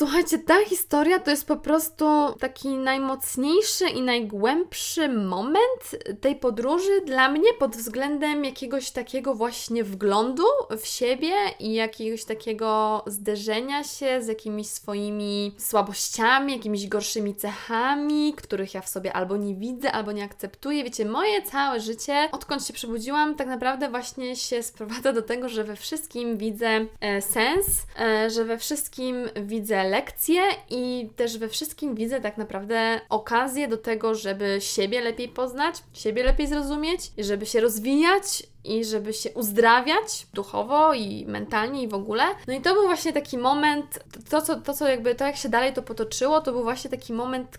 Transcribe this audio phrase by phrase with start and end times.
[0.00, 2.06] Słuchajcie, ta historia to jest po prostu
[2.38, 10.42] taki najmocniejszy i najgłębszy moment tej podróży dla mnie pod względem jakiegoś takiego właśnie wglądu
[10.80, 18.74] w siebie i jakiegoś takiego zderzenia się z jakimiś swoimi słabościami, jakimiś gorszymi cechami, których
[18.74, 20.84] ja w sobie albo nie widzę, albo nie akceptuję.
[20.84, 25.64] Wiecie, moje całe życie, odkąd się przebudziłam, tak naprawdę właśnie się sprowadza do tego, że
[25.64, 27.66] we wszystkim widzę e, sens,
[28.00, 33.76] e, że we wszystkim widzę lekcje i też we wszystkim widzę tak naprawdę okazję do
[33.76, 40.26] tego, żeby siebie lepiej poznać, siebie lepiej zrozumieć, żeby się rozwijać i żeby się uzdrawiać
[40.34, 42.24] duchowo i mentalnie i w ogóle.
[42.46, 43.98] No i to był właśnie taki moment,
[44.30, 47.12] to co, to co jakby, to jak się dalej to potoczyło, to był właśnie taki
[47.12, 47.58] moment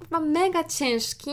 [0.00, 1.30] chyba mega ciężki,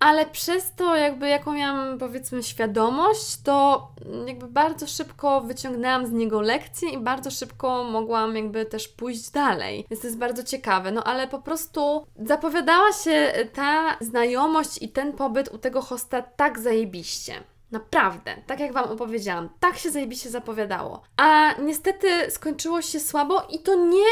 [0.00, 3.88] ale przez to jakby jaką miałam powiedzmy świadomość, to
[4.26, 9.86] jakby bardzo szybko wyciągnęłam z niego lekcje i bardzo szybko mogłam jakby też pójść dalej.
[9.90, 15.12] Więc to jest bardzo ciekawe, no ale po prostu zapowiadała się ta znajomość i ten
[15.12, 17.42] pobyt u tego hosta tak zajebiście.
[17.70, 21.02] Naprawdę, tak jak Wam opowiedziałam, tak się zajebiście zapowiadało.
[21.16, 24.04] A niestety skończyło się słabo i to nie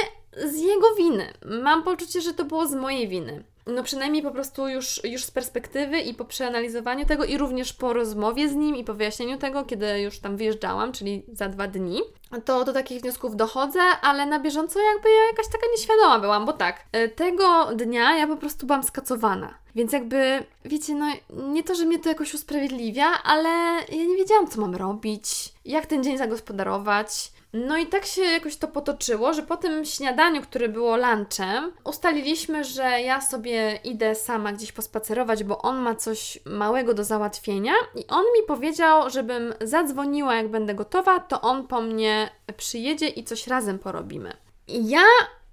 [0.44, 1.32] z jego winy.
[1.62, 3.44] Mam poczucie, że to było z mojej winy.
[3.66, 7.92] No przynajmniej po prostu już, już z perspektywy i po przeanalizowaniu tego i również po
[7.92, 12.00] rozmowie z nim i po wyjaśnieniu tego, kiedy już tam wyjeżdżałam, czyli za dwa dni,
[12.44, 16.52] to do takich wniosków dochodzę, ale na bieżąco jakby ja jakaś taka nieświadoma byłam, bo
[16.52, 19.54] tak, e, tego dnia ja po prostu byłam skacowana.
[19.74, 23.48] Więc jakby, wiecie, no nie to, że mnie to jakoś usprawiedliwia, ale
[23.88, 25.28] ja nie wiedziałam, co mam robić,
[25.64, 27.32] jak ten dzień zagospodarować.
[27.52, 32.64] No i tak się jakoś to potoczyło, że po tym śniadaniu, które było lunchem, ustaliliśmy,
[32.64, 38.06] że ja sobie idę sama gdzieś pospacerować, bo on ma coś małego do załatwienia i
[38.08, 42.15] on mi powiedział, żebym zadzwoniła, jak będę gotowa, to on po mnie
[42.56, 44.32] przyjedzie i coś razem porobimy.
[44.68, 45.04] Ja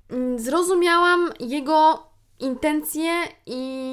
[0.09, 2.08] mm, zrozumiałam jego
[2.39, 3.11] intencje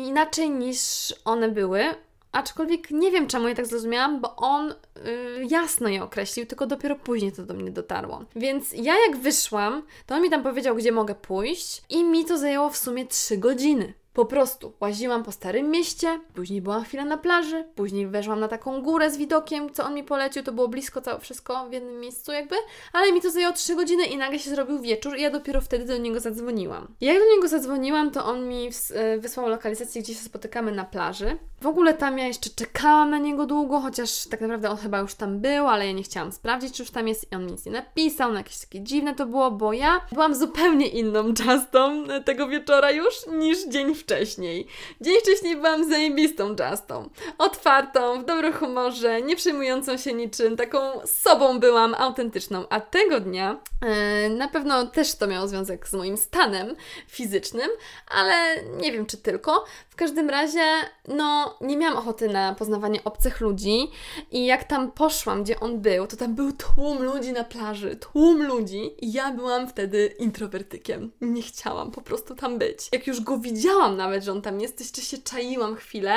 [0.07, 0.79] inaczej niż
[1.25, 1.85] one były.
[2.33, 6.97] Aczkolwiek nie wiem, czemu je tak zrozumiałam, bo on yy, jasno je określił, tylko dopiero
[6.97, 8.25] później to do mnie dotarło.
[8.37, 12.39] Więc ja jak wyszłam, to on mi tam powiedział, gdzie mogę pójść i mi to
[12.39, 13.95] zajęło w sumie 3 godziny.
[14.13, 18.83] Po prostu łaziłam po starym mieście, później byłam chwilę na plaży, później weszłam na taką
[18.83, 22.33] górę z widokiem, co on mi polecił, to było blisko całe wszystko w jednym miejscu
[22.33, 22.57] jakby,
[22.93, 25.85] ale mi to zajęło 3 godziny i nagle się zrobił wieczór i ja dopiero wtedy
[25.85, 26.95] do niego zadzwoniłam.
[27.01, 31.39] Jak do niego zadzwoniłam, to on mi e, wysłał lokalizację, gdzie się spotykamy na plaży.
[31.61, 35.15] W ogóle tam ja jeszcze czekałam na niego długo, chociaż tak naprawdę on chyba już
[35.15, 37.67] tam był, ale ja nie chciałam sprawdzić, czy już tam jest i on mi nic
[37.67, 41.33] nie napisał, no jakieś takie dziwne to było, bo ja byłam zupełnie inną
[41.71, 44.67] Justą tego wieczora już niż dzień wcześniej.
[45.01, 47.09] Dzień wcześniej byłam zajebistą Justą.
[47.39, 52.65] Otwartą, w dobrym humorze, nie przejmującą się niczym, taką sobą byłam, autentyczną.
[52.71, 56.77] A tego dnia yy, na pewno też to miało związek z moim stanem
[57.09, 57.71] fizycznym,
[58.09, 59.65] ale nie wiem czy tylko.
[59.91, 60.65] W każdym razie,
[61.09, 63.91] no, nie miałam ochoty na poznawanie obcych ludzi
[64.31, 68.43] i jak tam poszłam, gdzie on był, to tam był tłum ludzi na plaży, tłum
[68.43, 71.13] ludzi i ja byłam wtedy introwertykiem.
[71.21, 72.89] Nie chciałam po prostu tam być.
[72.93, 76.15] Jak już go widziałam nawet, że on tam jest, to jeszcze się czaiłam chwilę,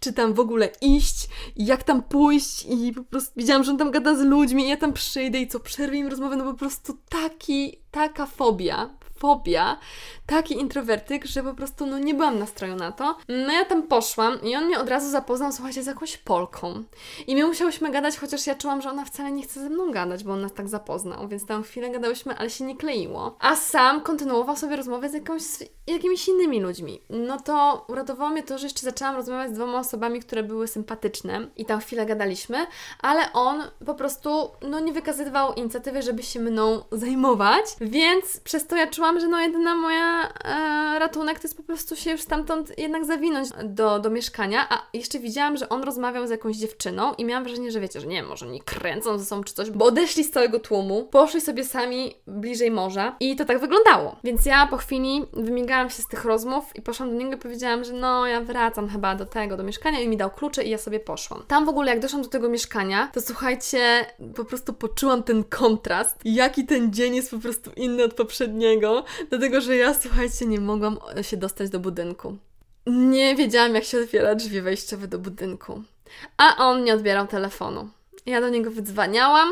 [0.00, 3.90] czy tam w ogóle iść, jak tam pójść i po prostu widziałam, że on tam
[3.90, 6.98] gada z ludźmi i ja tam przyjdę i co, przerwę im rozmowę, no po prostu
[7.08, 9.76] taki, taka fobia, fobia,
[10.26, 13.16] taki introwertyk, że po prostu no nie byłam nastrojona na to.
[13.28, 16.84] No ja tam poszłam i on mnie od razu zapoznał, słuchajcie, z jakąś Polką.
[17.26, 20.24] I my musiałyśmy gadać, chociaż ja czułam, że ona wcale nie chce ze mną gadać,
[20.24, 23.36] bo on nas tak zapoznał, więc tam chwilę gadałyśmy, ale się nie kleiło.
[23.40, 25.42] A sam kontynuował sobie rozmowę z jakąś,
[25.86, 27.00] jakimiś innymi ludźmi.
[27.10, 31.48] No to uratowało mnie to, że jeszcze zaczęłam rozmawiać z dwoma osobami, które były sympatyczne
[31.56, 32.66] i tam chwilę gadaliśmy,
[33.00, 38.76] ale on po prostu no nie wykazywał inicjatywy, żeby się mną zajmować, więc przez to
[38.76, 42.78] ja czułam, że no jedyna moja e, ratunek to jest po prostu się już stamtąd
[42.78, 47.24] jednak zawinąć do, do mieszkania, a jeszcze widziałam, że on rozmawiał z jakąś dziewczyną i
[47.24, 50.24] miałam wrażenie, że wiecie, że nie może nie kręcą ze sobą czy coś, bo odeszli
[50.24, 54.16] z całego tłumu, poszli sobie sami bliżej morza i to tak wyglądało.
[54.24, 57.84] Więc ja po chwili wymigałam się z tych rozmów i poszłam do niego i powiedziałam,
[57.84, 60.78] że no ja wracam chyba do tego, do mieszkania i mi dał klucze i ja
[60.78, 61.42] sobie poszłam.
[61.48, 66.16] Tam w ogóle jak doszłam do tego mieszkania, to słuchajcie, po prostu poczułam ten kontrast,
[66.24, 68.95] jaki ten dzień jest po prostu inny od poprzedniego,
[69.30, 72.36] dlatego, że ja słuchajcie, nie mogłam się dostać do budynku.
[72.86, 75.82] Nie wiedziałam, jak się otwiera drzwi wejściowe do budynku.
[76.36, 77.88] A on nie odbierał telefonu.
[78.26, 79.48] Ja do niego wydzwaniałam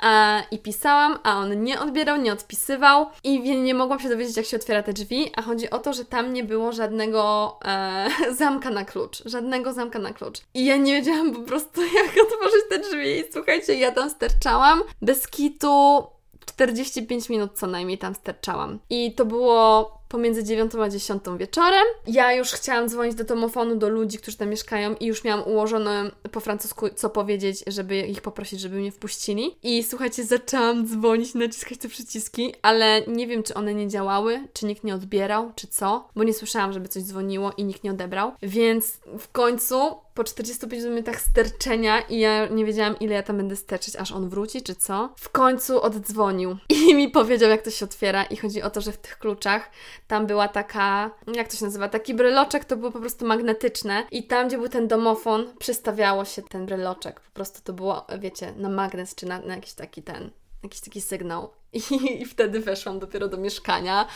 [0.00, 4.46] a, i pisałam, a on nie odbierał, nie odpisywał i nie mogłam się dowiedzieć, jak
[4.46, 8.08] się otwiera te drzwi, a chodzi o to, że tam nie było żadnego e,
[8.40, 9.22] zamka na klucz.
[9.26, 10.40] Żadnego zamka na klucz.
[10.54, 13.10] I ja nie wiedziałam po prostu, jak otworzyć te drzwi.
[13.10, 16.04] I słuchajcie, ja tam sterczałam bez kitu
[16.46, 18.78] 45 minut co najmniej tam sterczałam.
[18.90, 21.84] I to było pomiędzy 9 a 10 wieczorem.
[22.06, 26.10] Ja już chciałam dzwonić do domofonu do ludzi, którzy tam mieszkają i już miałam ułożone
[26.32, 29.56] po francusku co powiedzieć, żeby ich poprosić, żeby mnie wpuścili.
[29.62, 34.66] I słuchajcie, zaczęłam dzwonić, naciskać te przyciski, ale nie wiem, czy one nie działały, czy
[34.66, 38.32] nikt nie odbierał, czy co, bo nie słyszałam, żeby coś dzwoniło i nikt nie odebrał.
[38.42, 43.56] Więc w końcu po 45 minutach sterczenia i ja nie wiedziałam, ile ja tam będę
[43.56, 45.14] sterczyć, aż on wróci, czy co.
[45.16, 46.56] W końcu oddzwonił
[46.88, 49.70] i mi powiedział, jak to się otwiera i chodzi o to, że w tych kluczach
[50.06, 54.26] tam była taka, jak to się nazywa, taki bryloczek, to było po prostu magnetyczne i
[54.26, 57.20] tam, gdzie był ten domofon, przystawiało się ten bryloczek.
[57.20, 60.30] Po prostu to było, wiecie, na magnes, czy na, na jakiś taki ten,
[60.62, 61.50] jakiś taki sygnał.
[61.72, 64.06] I, I wtedy weszłam dopiero do mieszkania.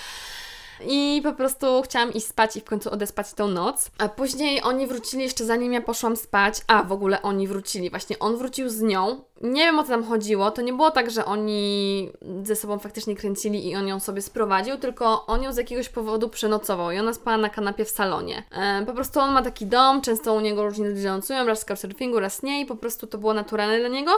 [0.87, 3.91] I po prostu chciałam iść spać i w końcu odespać tą noc.
[3.99, 6.55] A później oni wrócili jeszcze zanim ja poszłam spać.
[6.67, 7.91] A w ogóle oni wrócili.
[7.91, 9.25] Właśnie on wrócił z nią.
[9.41, 10.51] Nie wiem o co tam chodziło.
[10.51, 12.11] To nie było tak, że oni
[12.43, 16.29] ze sobą faktycznie kręcili i on ją sobie sprowadził, tylko on ją z jakiegoś powodu
[16.29, 18.43] przenocował i ona spała na kanapie w salonie.
[18.53, 21.65] E, po prostu on ma taki dom, często u niego różni ludzie nocują, raz z
[21.65, 24.11] couchsurfingu, raz nie i po prostu to było naturalne dla niego.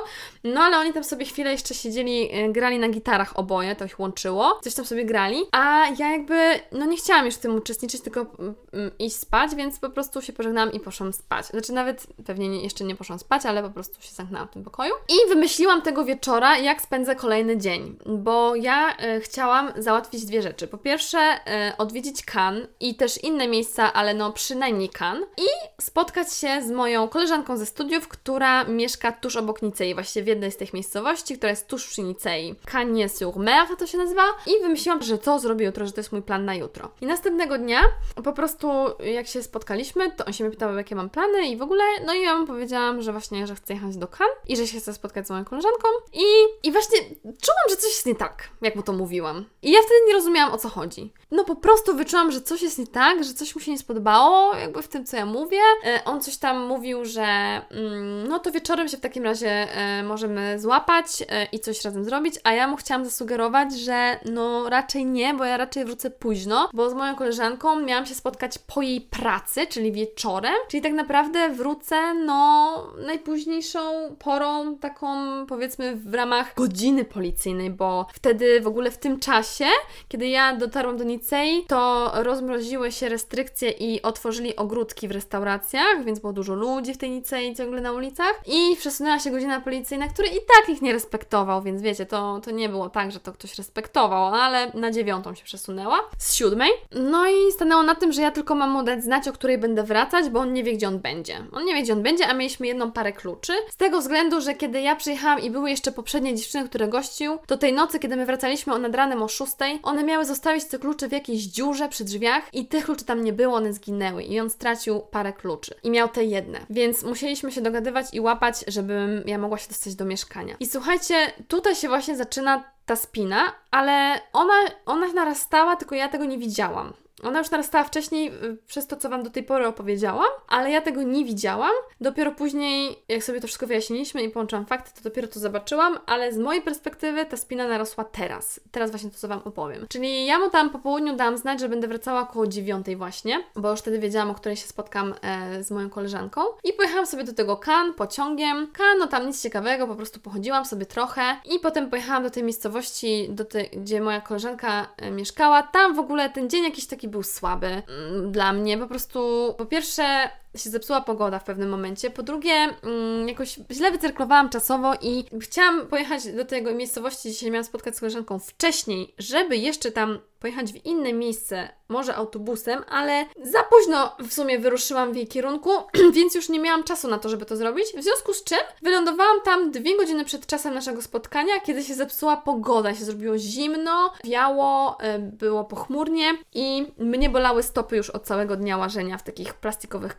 [0.44, 4.00] No ale oni tam sobie chwilę jeszcze siedzieli, e, grali na gitarach oboje, to ich
[4.00, 4.60] łączyło.
[4.62, 8.20] Coś tam sobie grali, a ja jakby no nie chciałam już w tym uczestniczyć, tylko
[8.20, 11.46] mm, mm, iść spać, więc po prostu się pożegnałam i poszłam spać.
[11.46, 14.64] Znaczy nawet pewnie nie, jeszcze nie poszłam spać, ale po prostu się zamknęłam w tym
[14.64, 14.94] pokoju.
[15.10, 20.66] I wymyśliłam tego wieczora, jak spędzę kolejny dzień, bo ja y, chciałam załatwić dwie rzeczy.
[20.66, 25.46] Po pierwsze, y, odwiedzić Cannes i też inne miejsca, ale no przynajmniej Cannes i
[25.80, 30.52] spotkać się z moją koleżanką ze studiów, która mieszka tuż obok Nicei, właściwie w jednej
[30.52, 32.54] z tych miejscowości, która jest tuż przy Nicei.
[32.72, 34.22] Cagnes-sur-Mer to się nazywa.
[34.46, 36.90] I wymyśliłam, że co zrobię jutro, że to jest mój plan na jutro.
[37.00, 37.80] I następnego dnia
[38.24, 38.68] po prostu
[39.04, 42.14] jak się spotkaliśmy, to on się mnie pytał, jakie mam plany i w ogóle, no
[42.14, 44.99] i ja mu powiedziałam, że właśnie, że chcę jechać do Cannes i że się chcę
[45.00, 46.24] spotkać z moją koleżanką i,
[46.62, 49.44] i właśnie czułam, że coś jest nie tak, jak mu to mówiłam.
[49.62, 51.12] I ja wtedy nie rozumiałam, o co chodzi.
[51.30, 54.54] No po prostu wyczułam, że coś jest nie tak, że coś mu się nie spodobało,
[54.54, 55.60] jakby w tym, co ja mówię.
[55.84, 57.22] E, on coś tam mówił, że
[57.70, 62.04] mm, no to wieczorem się w takim razie e, możemy złapać e, i coś razem
[62.04, 66.70] zrobić, a ja mu chciałam zasugerować, że no raczej nie, bo ja raczej wrócę późno,
[66.72, 71.50] bo z moją koleżanką miałam się spotkać po jej pracy, czyli wieczorem, czyli tak naprawdę
[71.50, 72.70] wrócę, no,
[73.06, 73.80] najpóźniejszą
[74.18, 79.64] porą, taką powiedzmy w ramach godziny policyjnej, bo wtedy w ogóle w tym czasie,
[80.08, 86.18] kiedy ja dotarłam do Nicei, to rozmroziły się restrykcje i otworzyli ogródki w restauracjach, więc
[86.18, 90.28] było dużo ludzi w tej Nicei ciągle na ulicach i przesunęła się godzina policyjna, który
[90.28, 93.58] i tak ich nie respektował, więc wiecie, to, to nie było tak, że to ktoś
[93.58, 96.00] respektował, ale na dziewiątą się przesunęła.
[96.18, 96.70] Z siódmej.
[96.92, 99.82] No i stanęło na tym, że ja tylko mam mu dać znać, o której będę
[99.82, 101.36] wracać, bo on nie wie, gdzie on będzie.
[101.52, 103.52] On nie wie, gdzie on będzie, a mieliśmy jedną parę kluczy.
[103.68, 107.58] Z tego względu, że kiedy ja przyjechałam i były jeszcze poprzednie dziewczyny, które gościł, to
[107.58, 111.12] tej nocy, kiedy my wracaliśmy nad ranem o szóstej, one miały zostawić te klucze w
[111.12, 115.00] jakiejś dziurze przy drzwiach i tych kluczy tam nie było, one zginęły i on stracił
[115.00, 116.60] parę kluczy i miał te jedne.
[116.70, 120.54] Więc musieliśmy się dogadywać i łapać, żebym ja mogła się dostać do mieszkania.
[120.60, 124.54] I słuchajcie, tutaj się właśnie zaczyna ta spina, ale ona,
[124.86, 126.92] ona narastała, tylko ja tego nie widziałam.
[127.24, 130.80] Ona już narastała wcześniej y, przez to, co Wam do tej pory opowiedziałam, ale ja
[130.80, 131.70] tego nie widziałam.
[132.00, 136.32] Dopiero później, jak sobie to wszystko wyjaśniliśmy i połączyłam fakty, to dopiero to zobaczyłam, ale
[136.32, 138.60] z mojej perspektywy ta spina narosła teraz.
[138.70, 139.86] Teraz właśnie to, co Wam opowiem.
[139.88, 143.70] Czyli ja mu tam po południu dałam znać, że będę wracała około dziewiątej właśnie, bo
[143.70, 146.40] już wtedy wiedziałam, o której się spotkam e, z moją koleżanką.
[146.64, 148.66] I pojechałam sobie do tego Kan pociągiem.
[148.72, 151.22] Kan, no tam nic ciekawego, po prostu pochodziłam sobie trochę
[151.54, 155.62] i potem pojechałam do tej miejscowości, do tej, gdzie moja koleżanka e, mieszkała.
[155.62, 158.78] Tam w ogóle ten dzień jakiś taki był słaby mm, dla mnie.
[158.78, 162.10] Po prostu, po pierwsze, się zepsuła pogoda w pewnym momencie.
[162.10, 167.50] Po drugie, mm, jakoś źle wycyrklowałam czasowo i chciałam pojechać do tego miejscowości, gdzie się
[167.50, 173.26] miałam spotkać z koleżanką wcześniej, żeby jeszcze tam pojechać w inne miejsce, może autobusem, ale
[173.42, 175.70] za późno w sumie wyruszyłam w jej kierunku,
[176.16, 177.86] więc już nie miałam czasu na to, żeby to zrobić.
[177.96, 182.36] W związku z czym wylądowałam tam dwie godziny przed czasem naszego spotkania, kiedy się zepsuła
[182.36, 188.56] pogoda, się zrobiło zimno, wiało, e, było pochmurnie i mnie bolały stopy już od całego
[188.56, 190.14] dnia łażenia w takich plastikowych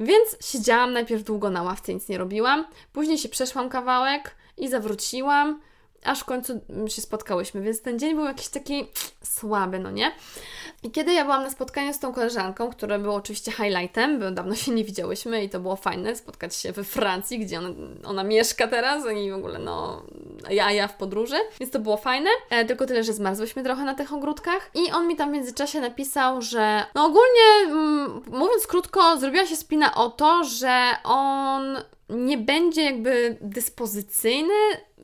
[0.00, 5.60] więc siedziałam najpierw długo na ławce, nic nie robiłam, później się przeszłam kawałek i zawróciłam,
[6.04, 8.86] aż w końcu się spotkałyśmy, więc ten dzień był jakiś taki
[9.22, 10.12] słaby, no nie?
[10.82, 14.54] I kiedy ja byłam na spotkaniu z tą koleżanką, które było oczywiście highlightem, bo dawno
[14.54, 17.68] się nie widziałyśmy i to było fajne, spotkać się we Francji, gdzie ona,
[18.04, 20.02] ona mieszka teraz i w ogóle no,
[20.50, 23.94] ja, ja w podróży, więc to było fajne, e, tylko tyle, że zmarzłyśmy trochę na
[23.94, 29.16] tych ogródkach i on mi tam w międzyczasie napisał, że no ogólnie, mm, mówiąc krótko,
[29.16, 31.76] zrobiła się spina o to, że on
[32.08, 34.54] nie będzie jakby dyspozycyjny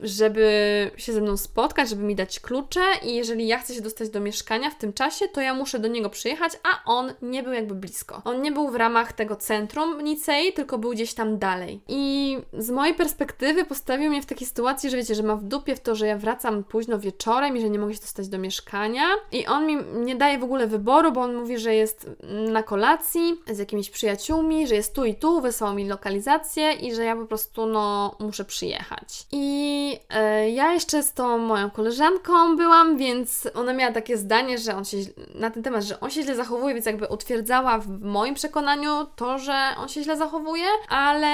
[0.01, 4.09] żeby się ze mną spotkać, żeby mi dać klucze i jeżeli ja chcę się dostać
[4.09, 7.53] do mieszkania w tym czasie, to ja muszę do niego przyjechać, a on nie był
[7.53, 8.21] jakby blisko.
[8.25, 11.81] On nie był w ramach tego centrum Nicei, tylko był gdzieś tam dalej.
[11.87, 15.75] I z mojej perspektywy postawił mnie w takiej sytuacji, że wiecie, że ma w dupie
[15.75, 19.05] w to, że ja wracam późno wieczorem i że nie mogę się dostać do mieszkania
[19.31, 22.09] i on mi nie daje w ogóle wyboru, bo on mówi, że jest
[22.49, 27.03] na kolacji z jakimiś przyjaciółmi, że jest tu i tu, wysłał mi lokalizację i że
[27.03, 29.23] ja po prostu no muszę przyjechać.
[29.31, 34.75] I e, ja jeszcze z tą moją koleżanką byłam, więc ona miała takie zdanie, że
[34.75, 34.97] on się
[35.35, 39.39] na ten temat, że on się źle zachowuje, więc jakby utwierdzała w moim przekonaniu to,
[39.39, 41.27] że on się źle zachowuje, ale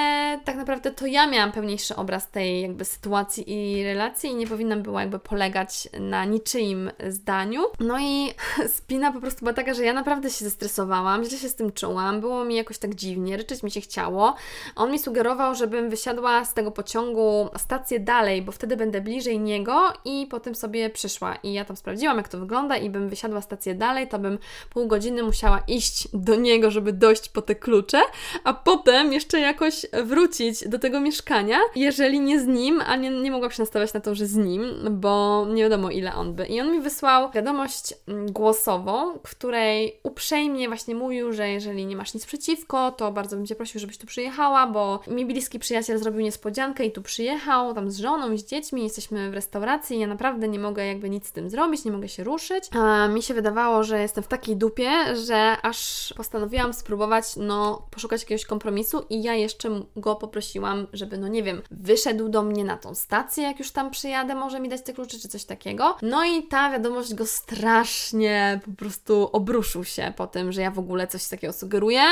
[0.44, 4.82] tak naprawdę to ja miałam pełniejszy obraz tej jakby sytuacji i relacji i nie powinnam
[4.82, 7.62] była jakby polegać na niczyim zdaniu.
[7.80, 8.30] No i
[8.76, 12.20] spina po prostu była taka, że ja naprawdę się zestresowałam, źle się z tym czułam,
[12.20, 14.34] było mi jakoś tak dziwnie, ryczeć mi się chciało.
[14.76, 19.92] On mi sugerował, żebym wysiadła z tego pociągu stację dalej, bo wtedy będę bliżej niego
[20.04, 21.34] i potem sobie przyszła.
[21.34, 24.38] I ja tam sprawdziłam, jak to wygląda i bym wysiadła stację dalej, to bym
[24.70, 28.00] pół godziny musiała iść do niego, żeby dojść po te klucze,
[28.44, 33.30] a potem jeszcze jakoś wrócić do tego mieszkania, jeżeli nie z nim, a nie, nie
[33.30, 36.46] mogłam się nastawiać na to, że z nim, bo nie wiadomo ile on by.
[36.46, 41.96] I on mi wysłał wiadomość mm, głosową, w której uprzejmie właśnie mówił, że jeżeli nie
[41.96, 45.98] masz nic przeciwko, to bardzo bym Cię prosił, żebyś tu przyjechała, bo mi bliski przyjaciel
[45.98, 50.48] zrobił niespodziankę i tu przyjechał, tam z żoną z dziećmi, jesteśmy w restauracji ja naprawdę
[50.48, 52.64] nie mogę jakby nic z tym zrobić, nie mogę się ruszyć.
[52.72, 58.22] A mi się wydawało, że jestem w takiej dupie, że aż postanowiłam spróbować, no, poszukać
[58.22, 62.76] jakiegoś kompromisu i ja jeszcze go poprosiłam, żeby, no nie wiem, wyszedł do mnie na
[62.76, 65.96] tą stację, jak już tam przyjadę, może mi dać te klucze czy coś takiego.
[66.02, 70.78] No i ta wiadomość go strasznie po prostu obruszył się po tym, że ja w
[70.78, 72.02] ogóle coś takiego sugeruję,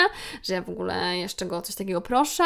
[0.42, 2.44] że ja w ogóle jeszcze go o coś takiego proszę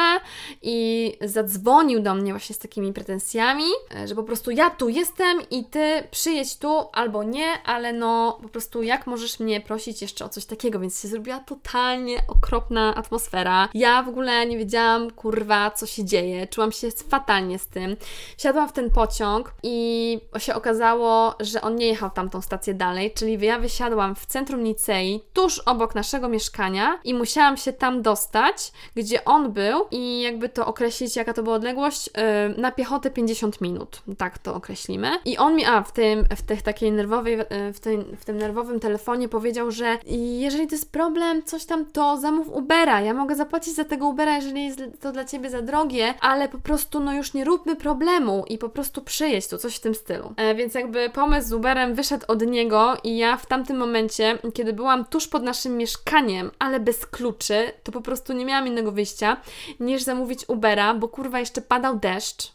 [0.62, 3.62] i zadzwonił do mnie właśnie z takimi pretensjami,
[4.04, 8.49] że po prostu ja tu jestem i ty przyjedź tu albo nie, ale no po
[8.49, 13.69] prostu jak możesz mnie prosić jeszcze o coś takiego, więc się zrobiła totalnie okropna atmosfera.
[13.75, 17.97] Ja w ogóle nie wiedziałam, kurwa, co się dzieje, czułam się fatalnie z tym.
[18.38, 23.47] Siadłam w ten pociąg i się okazało, że on nie jechał tamtą stację dalej, czyli
[23.47, 29.25] ja wysiadłam w centrum Nicei, tuż obok naszego mieszkania i musiałam się tam dostać, gdzie
[29.25, 34.02] on był i jakby to określić, jaka to była odległość, yy, na piechotę 50 minut,
[34.18, 35.11] tak to określimy.
[35.25, 38.37] I on mi, a w tym, w tych takiej nerwowej, yy, w, tym, w tym
[38.37, 39.99] nerwowym telefonie powiedział, że
[40.40, 44.37] jeżeli to jest problem, coś tam, to zamów Ubera, ja mogę zapłacić za tego Ubera,
[44.37, 48.44] jeżeli jest to dla Ciebie za drogie, ale po prostu no już nie róbmy problemu
[48.49, 50.32] i po prostu przyjedź tu, coś w tym stylu.
[50.37, 54.73] E, więc jakby pomysł z Uberem wyszedł od niego i ja w tamtym momencie, kiedy
[54.73, 59.37] byłam tuż pod naszym mieszkaniem, ale bez kluczy, to po prostu nie miałam innego wyjścia
[59.80, 62.52] niż zamówić Ubera, bo kurwa jeszcze padał deszcz.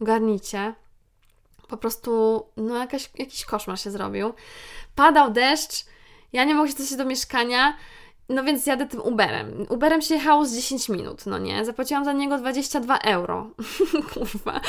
[0.00, 0.74] Ogarnijcie.
[1.68, 4.34] Po prostu, no jakaś, jakiś koszmar się zrobił.
[4.94, 5.84] Padał deszcz,
[6.32, 7.76] ja nie mogłam się dostać do mieszkania,
[8.28, 9.66] no więc jadę tym Uberem.
[9.68, 11.64] Uberem się jechało z 10 minut, no nie?
[11.64, 13.50] Zapłaciłam za niego 22 euro.
[14.14, 14.60] Kurwa.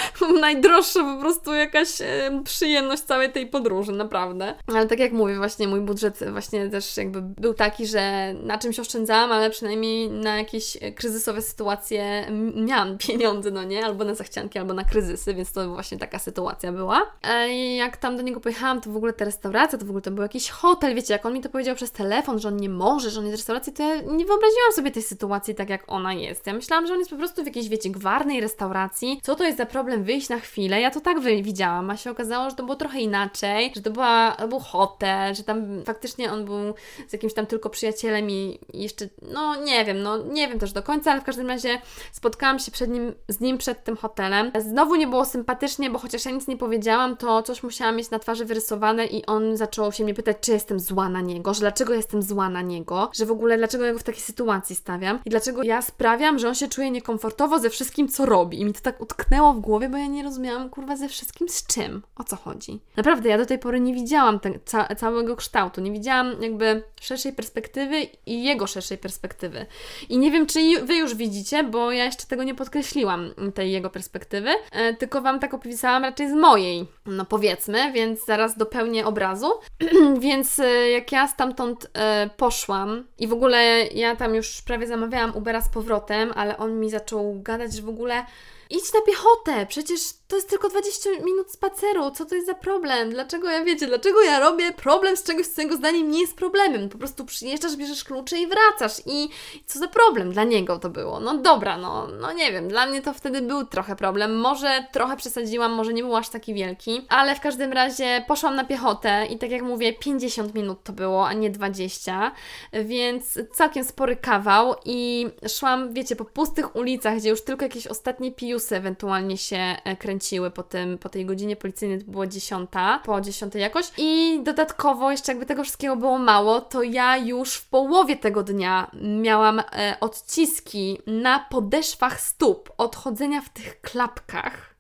[0.42, 4.56] Najdroższa po prostu jakaś e, przyjemność całej tej podróży, naprawdę.
[4.68, 8.80] Ale tak jak mówię, właśnie mój budżet właśnie też jakby był taki, że na czymś
[8.80, 13.86] oszczędzałam, ale przynajmniej na jakieś kryzysowe sytuacje miałam pieniądze, no nie?
[13.86, 17.12] Albo na zachcianki, albo na kryzysy, więc to właśnie taka sytuacja była.
[17.24, 20.02] E, I jak tam do niego pojechałam, to w ogóle te restauracje, to w ogóle
[20.02, 22.70] to był jakiś hotel, wiecie, jak on mi to powiedział przez telefon, że on nie
[22.70, 26.14] może, że on jest restauracji, to ja nie wyobraziłam sobie tej sytuacji tak, jak ona
[26.14, 26.48] jest.
[26.48, 29.20] Ja myślałam, że on jest po prostu w jakiejś, wiecie, gwarnej restauracji.
[29.24, 30.82] Co to jest za problem wyjść na chwilę?
[30.82, 34.36] Ja to tak widziałam, a się okazało, że to było trochę inaczej, że to, była,
[34.40, 36.74] to był hotel, że tam faktycznie on był
[37.08, 40.84] z jakimś tam tylko przyjacielem i jeszcze, no nie wiem, no nie wiem też do
[40.84, 44.52] końca, ale w każdym razie spotkałam się przed nim, z nim przed tym hotelem.
[44.60, 48.20] Znowu nie było sympatycznie, bo chociaż ja nic nie powiedziałam, to coś musiałam mieć na
[48.20, 51.94] twarzy wyrysowane i on zaczął się mnie pytać, czy jestem zła na niego, że dlaczego
[51.94, 55.30] jestem zła na niego, że w ogóle dlaczego ja go w takiej sytuacji stawiam i
[55.30, 58.62] dlaczego ja sprawiam, że on się czuje niekomfortowo ze wszystkim, co robi.
[58.62, 61.68] I mi to tak utknęło w głowie, bo ja nie rozumiałam, kurwa, ze wszystkim z
[61.68, 62.80] czym, o co chodzi.
[62.98, 67.34] Naprawdę, ja do tej pory nie widziałam te, ca całego kształtu, nie widziałam jakby szerszej
[67.34, 69.66] perspektywy i jego szerszej perspektywy.
[70.10, 73.90] I nie wiem, czy Wy już widzicie, bo ja jeszcze tego nie podkreśliłam, tej jego
[73.90, 79.52] perspektywy, e, tylko Wam tak opisałam raczej z mojej, no powiedzmy, więc zaraz dopełnię obrazu.
[80.20, 85.36] więc e, jak ja stamtąd e, poszłam, i w ogóle ja tam już prawie zamawiałam
[85.36, 88.26] Ubera z powrotem, ale on mi zaczął gadać, że w ogóle
[88.70, 93.10] idź na piechotę, przecież to jest tylko 20 minut spaceru, co to jest za problem?
[93.10, 96.90] Dlaczego ja wiecie, dlaczego ja robię problem z czegoś, co jego zdaniem nie jest problemem?
[96.90, 99.30] Po prostu przyjeżdżasz, bierzesz klucze i wracasz i
[99.66, 101.20] co za problem dla niego to było?
[101.20, 105.18] No dobra, no, no nie wiem, dla mnie to wtedy był trochę problem, może trochę
[105.18, 109.38] przesadziłam, może nie był aż taki wielki, ale w każdym razie poszłam na piechotę i
[109.38, 112.32] tak jak mówię, 50 minut to było, a nie 20,
[112.74, 118.32] więc całkiem spory kawał i szłam, wiecie, po pustych ulicach, gdzie już tylko jakieś ostatnie
[118.32, 122.70] pijusy ewentualnie się e, kręciły po, tym, po tej godzinie policyjnej, to było 10,
[123.04, 127.70] po 10 jakoś i dodatkowo jeszcze jakby tego wszystkiego było mało, to ja już w
[127.70, 134.76] połowie tego dnia miałam e, odciski na podeszwach stóp od chodzenia w tych klapkach,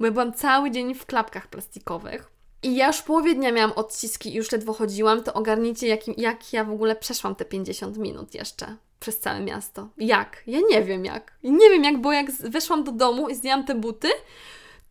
[0.00, 2.30] bo ja byłam cały dzień w klapkach plastikowych.
[2.62, 6.18] I ja już w połowie dnia miałam odciski i już ledwo chodziłam, to ogarnijcie, jak,
[6.18, 9.88] jak ja w ogóle przeszłam te 50 minut jeszcze przez całe miasto.
[9.98, 10.42] Jak?
[10.46, 11.32] Ja nie wiem jak.
[11.42, 14.08] Nie wiem jak, bo jak weszłam do domu i zdjęłam te buty,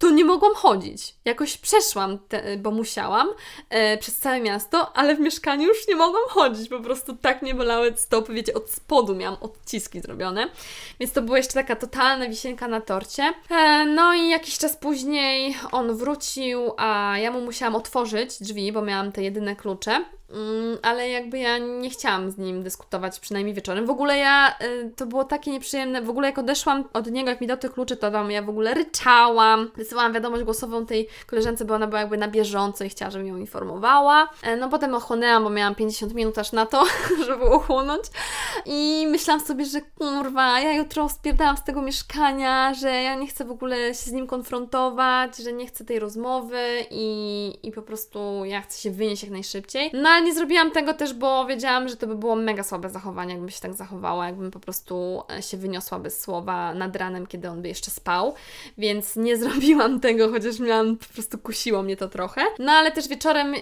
[0.01, 1.15] to nie mogłam chodzić.
[1.25, 3.27] Jakoś przeszłam, te, bo musiałam,
[3.69, 6.69] e, przez całe miasto, ale w mieszkaniu już nie mogłam chodzić.
[6.69, 10.49] Po prostu tak mnie bolały stopy, wiecie, od spodu miałam odciski zrobione.
[10.99, 13.33] Więc to była jeszcze taka totalna wisienka na torcie.
[13.49, 18.81] E, no i jakiś czas później on wrócił, a ja mu musiałam otworzyć drzwi, bo
[18.81, 20.05] miałam te jedyne klucze.
[20.33, 23.85] Mm, ale jakby ja nie chciałam z nim dyskutować, przynajmniej wieczorem.
[23.85, 27.41] W ogóle ja, y, to było takie nieprzyjemne, w ogóle jak odeszłam od niego, jak
[27.41, 31.65] mi dał te klucze, to tam ja w ogóle ryczałam, wysyłałam wiadomość głosową tej koleżance,
[31.65, 34.29] bo ona była jakby na bieżąco i chciała, żebym ją informowała.
[34.43, 36.83] E, no potem ochłonęłam, bo miałam 50 minut aż na to,
[37.27, 38.03] żeby ochłonąć
[38.65, 43.45] i myślałam sobie, że kurwa, ja jutro spierdałam z tego mieszkania, że ja nie chcę
[43.45, 48.45] w ogóle się z nim konfrontować, że nie chcę tej rozmowy i, i po prostu
[48.45, 49.91] ja chcę się wynieść jak najszybciej.
[49.93, 53.49] No nie zrobiłam tego też, bo wiedziałam, że to by było mega słabe zachowanie, jakbym
[53.49, 57.61] się tak zachowała, jakbym po prostu e, się wyniosła bez słowa nad ranem, kiedy on
[57.61, 58.33] by jeszcze spał,
[58.77, 62.41] więc nie zrobiłam tego, chociaż miałam, po prostu kusiło mnie to trochę.
[62.59, 63.59] No ale też wieczorem y,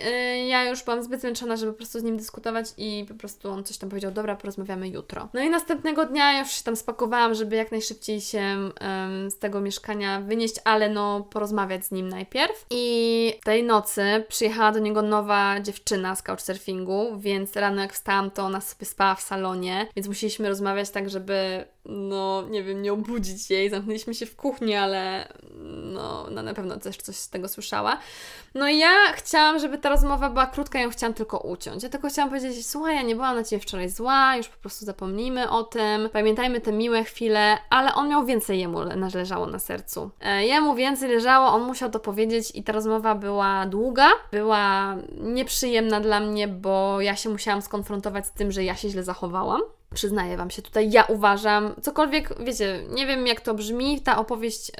[0.48, 3.64] ja już byłam zbyt zmęczona, żeby po prostu z nim dyskutować i po prostu on
[3.64, 5.30] coś tam powiedział, dobra, porozmawiamy jutro.
[5.34, 8.70] No i następnego dnia już się tam spakowałam, żeby jak najszybciej się
[9.30, 12.66] z tego mieszkania wynieść, ale no porozmawiać z nim najpierw.
[12.70, 18.32] I tej nocy przyjechała do niego nowa dziewczyna z couch couchsurfingu, więc rano jak wstałam,
[18.32, 22.94] to ona sobie spała w salonie, więc musieliśmy rozmawiać tak, żeby, no, nie wiem, nie
[22.94, 23.70] obudzić jej.
[23.70, 25.28] Zamknęliśmy się w kuchni, ale
[25.94, 27.98] no, no na pewno też coś z tego słyszała.
[28.56, 31.84] No i ja chciałam, żeby ta rozmowa była krótka, ją chciałam tylko uciąć.
[31.84, 34.86] Ja tylko chciałam powiedzieć, słuchaj, ja nie byłam na Ciebie wczoraj zła, już po prostu
[34.86, 38.80] zapomnijmy o tym, pamiętajmy te miłe chwile, ale on miał więcej jemu
[39.16, 40.10] leżało na sercu.
[40.22, 46.02] E, jemu więcej leżało, on musiał to powiedzieć i ta rozmowa była długa, była nieprzyjemna
[46.02, 49.62] dla mnie, bo ja się musiałam skonfrontować z tym, że ja się źle zachowałam.
[49.94, 54.72] Przyznaję Wam się tutaj, ja uważam, cokolwiek, wiecie, nie wiem jak to brzmi, ta opowieść,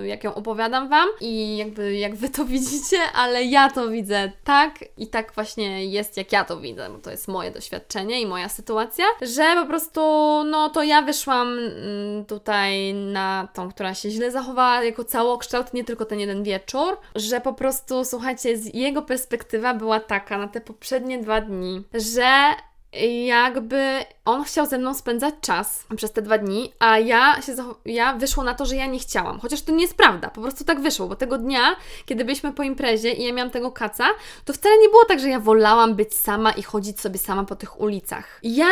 [0.00, 4.32] yy, jak ją opowiadam Wam i jakby jak Wy to widzicie, ale ja to widzę
[4.44, 8.26] tak i tak właśnie jest, jak ja to widzę, bo to jest moje doświadczenie i
[8.26, 10.00] moja sytuacja, że po prostu,
[10.44, 15.84] no to ja wyszłam yy, tutaj na tą, która się źle zachowała jako całokształt, nie
[15.84, 21.18] tylko ten jeden wieczór, że po prostu, słuchajcie, jego perspektywa była taka na te poprzednie
[21.18, 22.24] dwa dni, że
[23.26, 28.14] jakby on chciał ze mną spędzać czas przez te dwa dni, a ja się ja
[28.14, 29.40] wyszło na to, że ja nie chciałam.
[29.40, 32.62] Chociaż to nie jest prawda, po prostu tak wyszło, bo tego dnia, kiedy byliśmy po
[32.62, 34.08] imprezie i ja miałam tego kaca,
[34.44, 37.56] to wcale nie było tak, że ja wolałam być sama i chodzić sobie sama po
[37.56, 38.40] tych ulicach.
[38.42, 38.68] Ja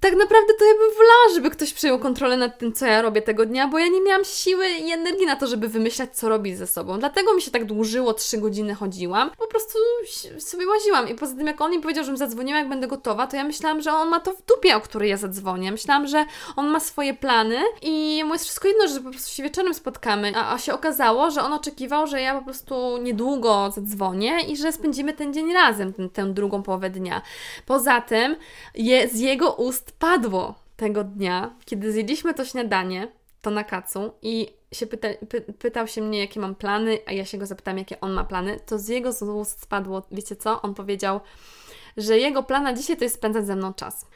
[0.00, 3.22] tak naprawdę to ja bym wolała, żeby ktoś przejął kontrolę nad tym, co ja robię
[3.22, 6.58] tego dnia, bo ja nie miałam siły i energii na to, żeby wymyślać, co robić
[6.58, 6.98] ze sobą.
[6.98, 9.30] Dlatego mi się tak dłużyło, trzy godziny chodziłam.
[9.38, 9.78] Po prostu
[10.38, 13.36] sobie łaziłam i poza tym, jak on mi powiedział, żebym zadzwoniła, jak będę gotowa, to
[13.36, 15.72] ja myślałam, że on ma to w dupie, o który ja zadzwonię.
[15.72, 16.24] Myślałam, że
[16.56, 20.32] on ma swoje plany i mu jest wszystko jedno, że po prostu się wieczorem spotkamy.
[20.36, 24.72] A, a się okazało, że on oczekiwał, że ja po prostu niedługo zadzwonię i że
[24.72, 27.22] spędzimy ten dzień razem, ten, tę drugą połowę dnia.
[27.66, 28.36] Poza tym
[28.74, 33.08] je, z jego ust padło tego dnia, kiedy zjedliśmy to śniadanie,
[33.42, 37.24] to na kacu i się pyta, py, pytał się mnie, jakie mam plany, a ja
[37.24, 40.62] się go zapytałam, jakie on ma plany, to z jego ust spadło, wiecie co?
[40.62, 41.20] On powiedział,
[41.98, 44.06] że jego plan na dzisiaj to jest spędzać ze mną czas.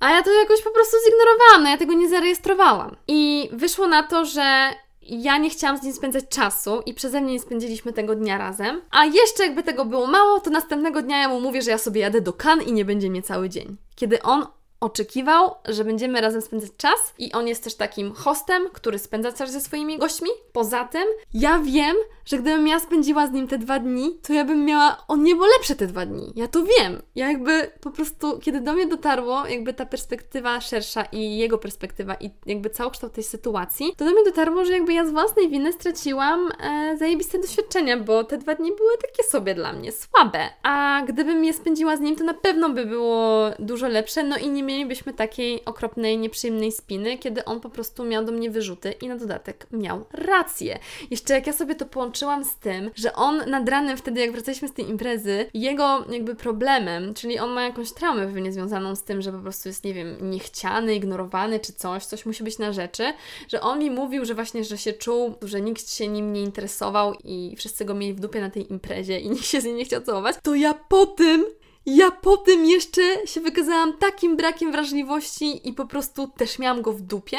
[0.00, 2.96] A ja to jakoś po prostu zignorowałam, no ja tego nie zarejestrowałam.
[3.08, 4.70] I wyszło na to, że
[5.02, 8.82] ja nie chciałam z nim spędzać czasu i przeze mnie nie spędziliśmy tego dnia razem.
[8.90, 12.00] A jeszcze jakby tego było mało, to następnego dnia ja mu mówię, że ja sobie
[12.00, 13.76] jadę do Kan i nie będzie mnie cały dzień.
[13.96, 14.46] Kiedy on
[14.82, 19.52] oczekiwał, że będziemy razem spędzać czas i on jest też takim hostem, który spędza czas
[19.52, 20.30] ze swoimi gośćmi.
[20.52, 24.44] Poza tym, ja wiem, że gdybym ja spędziła z nim te dwa dni, to ja
[24.44, 26.32] bym miała o niebo lepsze te dwa dni.
[26.36, 27.02] Ja to wiem.
[27.14, 32.14] Ja jakby po prostu, kiedy do mnie dotarło, jakby ta perspektywa szersza i jego perspektywa
[32.14, 35.72] i jakby całokształt tej sytuacji, to do mnie dotarło, że jakby ja z własnej winy
[35.72, 40.48] straciłam e, zajebiste doświadczenia, bo te dwa dni były takie sobie dla mnie, słabe.
[40.62, 44.48] A gdybym je spędziła z nim, to na pewno by było dużo lepsze, no i
[44.48, 49.08] nie mielibyśmy takiej okropnej, nieprzyjemnej spiny, kiedy on po prostu miał do mnie wyrzuty i
[49.08, 50.78] na dodatek miał rację.
[51.10, 54.68] Jeszcze jak ja sobie to połączyłam z tym, że on nad ranem wtedy, jak wracaliśmy
[54.68, 59.22] z tej imprezy, jego jakby problemem, czyli on ma jakąś traumę pewnie związaną z tym,
[59.22, 63.12] że po prostu jest, nie wiem, niechciany, ignorowany czy coś, coś musi być na rzeczy,
[63.48, 67.14] że on mi mówił, że właśnie, że się czuł, że nikt się nim nie interesował
[67.24, 69.84] i wszyscy go mieli w dupie na tej imprezie i nikt się z nim nie
[69.84, 71.44] chciał całować, to ja po tym
[71.86, 76.92] ja po tym jeszcze się wykazałam takim brakiem wrażliwości i po prostu też miałam go
[76.92, 77.38] w dupie.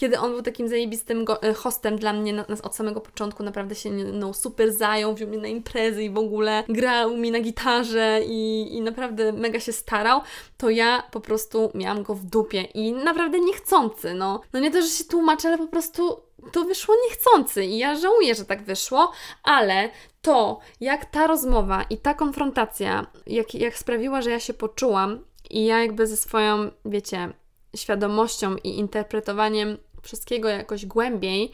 [0.00, 3.90] Kiedy on był takim zajebistym e, hostem dla mnie na, od samego początku, naprawdę się
[3.90, 8.68] no, super zajął, wziął mnie na imprezy i w ogóle grał mi na gitarze i,
[8.76, 10.20] i naprawdę mega się starał,
[10.56, 14.40] to ja po prostu miałam go w dupie i naprawdę niechcący, no.
[14.52, 16.20] No nie to, że się tłumaczę, ale po prostu
[16.52, 19.90] to wyszło niechcący i ja żałuję, że tak wyszło, ale
[20.22, 25.64] to, jak ta rozmowa i ta konfrontacja, jak, jak sprawiła, że ja się poczułam i
[25.64, 27.32] ja jakby ze swoją, wiecie,
[27.76, 31.52] świadomością i interpretowaniem wszystkiego jakoś głębiej,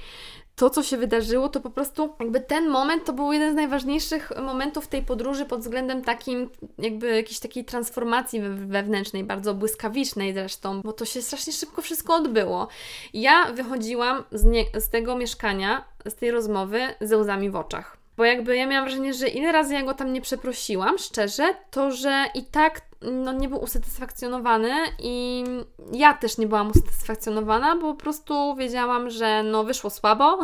[0.57, 4.33] to, co się wydarzyło, to po prostu jakby ten moment to był jeden z najważniejszych
[4.43, 10.93] momentów tej podróży pod względem takim, jakby jakiejś takiej transformacji wewnętrznej, bardzo błyskawicznej zresztą, bo
[10.93, 12.69] to się strasznie szybko wszystko odbyło.
[13.15, 17.97] Ja wychodziłam z, nie, z tego mieszkania, z tej rozmowy ze łzami w oczach.
[18.17, 21.91] Bo jakby ja miałam wrażenie, że ile razy ja go tam nie przeprosiłam, szczerze, to
[21.91, 22.81] że i tak
[23.13, 25.45] no, nie był usatysfakcjonowany i
[25.93, 30.39] ja też nie byłam usatysfakcjonowana, bo po prostu wiedziałam, że no wyszło słabo,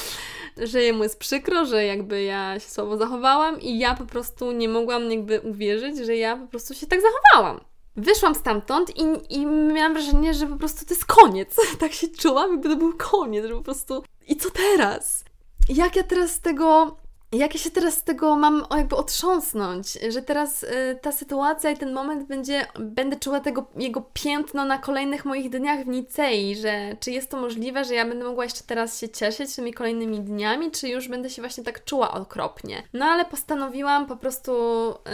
[0.56, 4.68] że jemu jest przykro, że jakby ja się słabo zachowałam i ja po prostu nie
[4.68, 7.60] mogłam jakby uwierzyć, że ja po prostu się tak zachowałam.
[7.96, 11.56] Wyszłam stamtąd i, i miałam wrażenie, że po prostu to jest koniec.
[11.80, 15.24] tak się czułam, jakby to był koniec, że po prostu i co teraz?
[15.68, 16.96] Jak ja teraz z tego
[17.32, 21.76] jak ja się teraz z tego mam jakby otrząsnąć, że teraz y, ta sytuacja i
[21.76, 26.96] ten moment będzie, będę czuła tego jego piętno na kolejnych moich dniach w Nicei, że
[27.00, 30.70] czy jest to możliwe, że ja będę mogła jeszcze teraz się cieszyć tymi kolejnymi dniami,
[30.70, 32.82] czy już będę się właśnie tak czuła okropnie.
[32.92, 34.52] No ale postanowiłam po prostu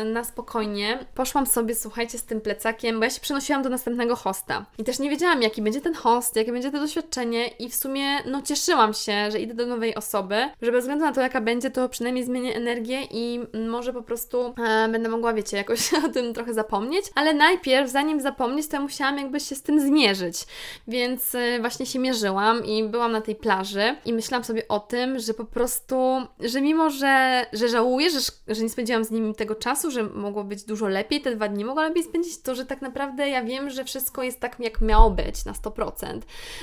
[0.01, 0.99] y, na spokojnie.
[1.15, 4.67] Poszłam sobie, słuchajcie, z tym plecakiem, bo ja się przenosiłam do następnego hosta.
[4.79, 8.23] I też nie wiedziałam, jaki będzie ten host, jakie będzie to doświadczenie i w sumie,
[8.27, 11.71] no cieszyłam się, że idę do nowej osoby, że bez względu na to, jaka będzie,
[11.71, 16.09] to przynajmniej przynajmniej zmienię energię i może po prostu e, będę mogła, wiecie, jakoś o
[16.09, 20.47] tym trochę zapomnieć, ale najpierw, zanim zapomnieć, to ja musiałam jakby się z tym zmierzyć,
[20.89, 25.19] więc e, właśnie się mierzyłam i byłam na tej plaży i myślałam sobie o tym,
[25.19, 29.55] że po prostu, że mimo, że, że żałuję, że, że nie spędziłam z nim tego
[29.55, 32.83] czasu, że mogło być dużo lepiej, te dwa dni mogło lepiej spędzić, to, że tak
[32.83, 36.21] naprawdę ja wiem, że wszystko jest tak, jak miało być na 100%,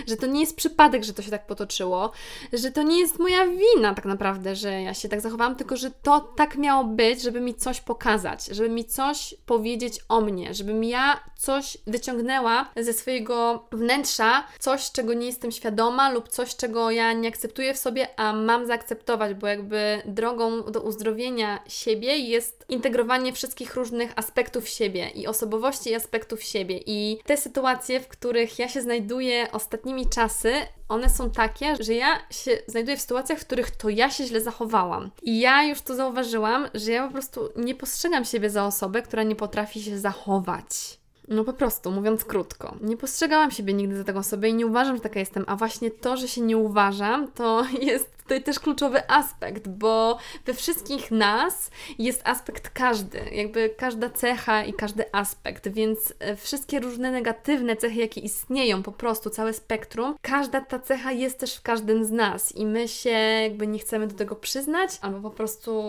[0.07, 2.11] że to nie jest przypadek, że to się tak potoczyło,
[2.53, 5.91] że to nie jest moja wina tak naprawdę, że ja się tak zachowałam, tylko że
[5.91, 10.83] to tak miało być, żeby mi coś pokazać, żeby mi coś powiedzieć o mnie, żebym
[10.83, 17.13] ja coś wyciągnęła ze swojego wnętrza, coś, czego nie jestem świadoma lub coś, czego ja
[17.13, 23.33] nie akceptuję w sobie, a mam zaakceptować, bo jakby drogą do uzdrowienia siebie jest integrowanie
[23.33, 26.79] wszystkich różnych aspektów siebie i osobowości i aspektów siebie.
[26.85, 30.53] I te sytuacje, w których ja się znajduję ostatnimi czasy,
[30.91, 34.41] one są takie, że ja się znajduję w sytuacjach, w których to ja się źle
[34.41, 35.11] zachowałam.
[35.21, 39.23] I ja już to zauważyłam, że ja po prostu nie postrzegam siebie za osobę, która
[39.23, 41.01] nie potrafi się zachować.
[41.27, 42.75] No po prostu, mówiąc krótko.
[42.81, 45.43] Nie postrzegałam siebie nigdy za taką osobę i nie uważam, że taka jestem.
[45.47, 50.53] A właśnie to, że się nie uważam, to jest tutaj też kluczowy aspekt, bo we
[50.53, 57.11] wszystkich nas jest aspekt każdy, jakby każda cecha i każdy aspekt, więc e, wszystkie różne
[57.11, 62.05] negatywne cechy, jakie istnieją, po prostu całe spektrum, każda ta cecha jest też w każdym
[62.05, 63.09] z nas i my się
[63.43, 65.81] jakby nie chcemy do tego przyznać, albo po prostu,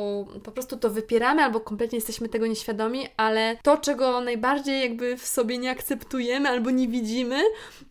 [0.44, 5.26] po prostu to wypieramy, albo kompletnie jesteśmy tego nieświadomi, ale to, czego najbardziej jakby w
[5.26, 7.42] sobie nie akceptujemy albo nie widzimy,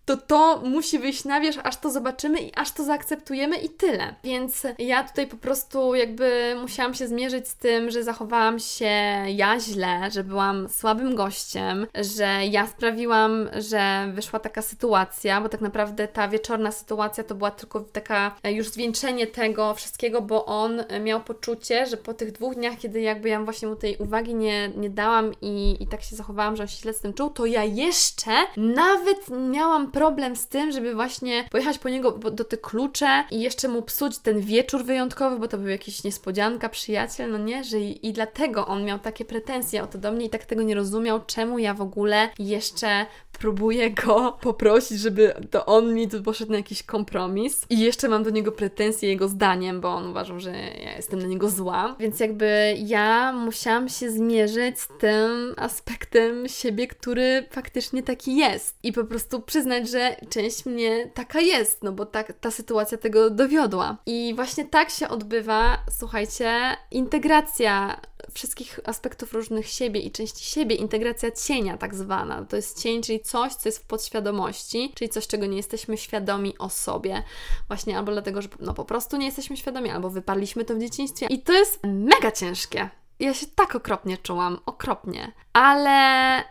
[0.06, 4.16] to to musi wyjść na wierzch, aż to zobaczymy i aż to zaakceptujemy i tyle.
[4.24, 8.90] Więc Więc ja tutaj po prostu jakby musiałam się zmierzyć z tym, że zachowałam się
[9.28, 15.62] ja źle, że byłam słabym gościem, że ja sprawiłam, że wyszła taka sytuacja, bo tak
[15.62, 21.22] naprawdę ta wieczorna sytuacja to była tylko taka już zwieńczenie tego wszystkiego, bo on miał
[21.22, 24.90] poczucie, że po tych dwóch dniach, kiedy jakby ja właśnie mu tej uwagi nie, nie
[24.90, 27.64] dałam i, i tak się zachowałam, że on się źle z tym czuł, to ja
[27.64, 33.42] jeszcze nawet miałam problem z tym, żeby właśnie pojechać po niego do te klucze i
[33.42, 37.80] jeszcze mu psuć ten wieczór wyjątkowy, bo to był jakiś niespodzianka, przyjaciel, no nie, że
[37.80, 40.76] i, i dlatego on miał takie pretensje o to do mnie i tak tego nie
[40.76, 43.06] rozumiał, czemu ja w ogóle jeszcze
[43.42, 48.24] próbuję go poprosić, żeby to on mi tu poszedł na jakiś kompromis i jeszcze mam
[48.24, 50.52] do niego pretensje jego zdaniem, bo on uważał, że
[50.84, 51.96] ja jestem na niego zła.
[52.00, 58.94] Więc jakby ja musiałam się zmierzyć z tym aspektem siebie, który faktycznie taki jest i
[58.94, 63.98] po prostu przyznać, że część mnie taka jest, no bo tak, ta sytuacja tego dowiodła.
[64.06, 68.02] I właśnie tak się odbywa, słuchajcie, integracja
[68.34, 72.46] wszystkich aspektów różnych siebie i części siebie, integracja cienia tak zwana.
[72.46, 76.58] To jest cień, czyli coś, co jest w podświadomości, czyli coś, czego nie jesteśmy świadomi
[76.58, 77.24] o sobie.
[77.68, 81.26] Właśnie albo dlatego, że no po prostu nie jesteśmy świadomi, albo wyparliśmy to w dzieciństwie.
[81.30, 85.32] I to jest mega ciężkie ja się tak okropnie czułam, okropnie.
[85.54, 85.92] Ale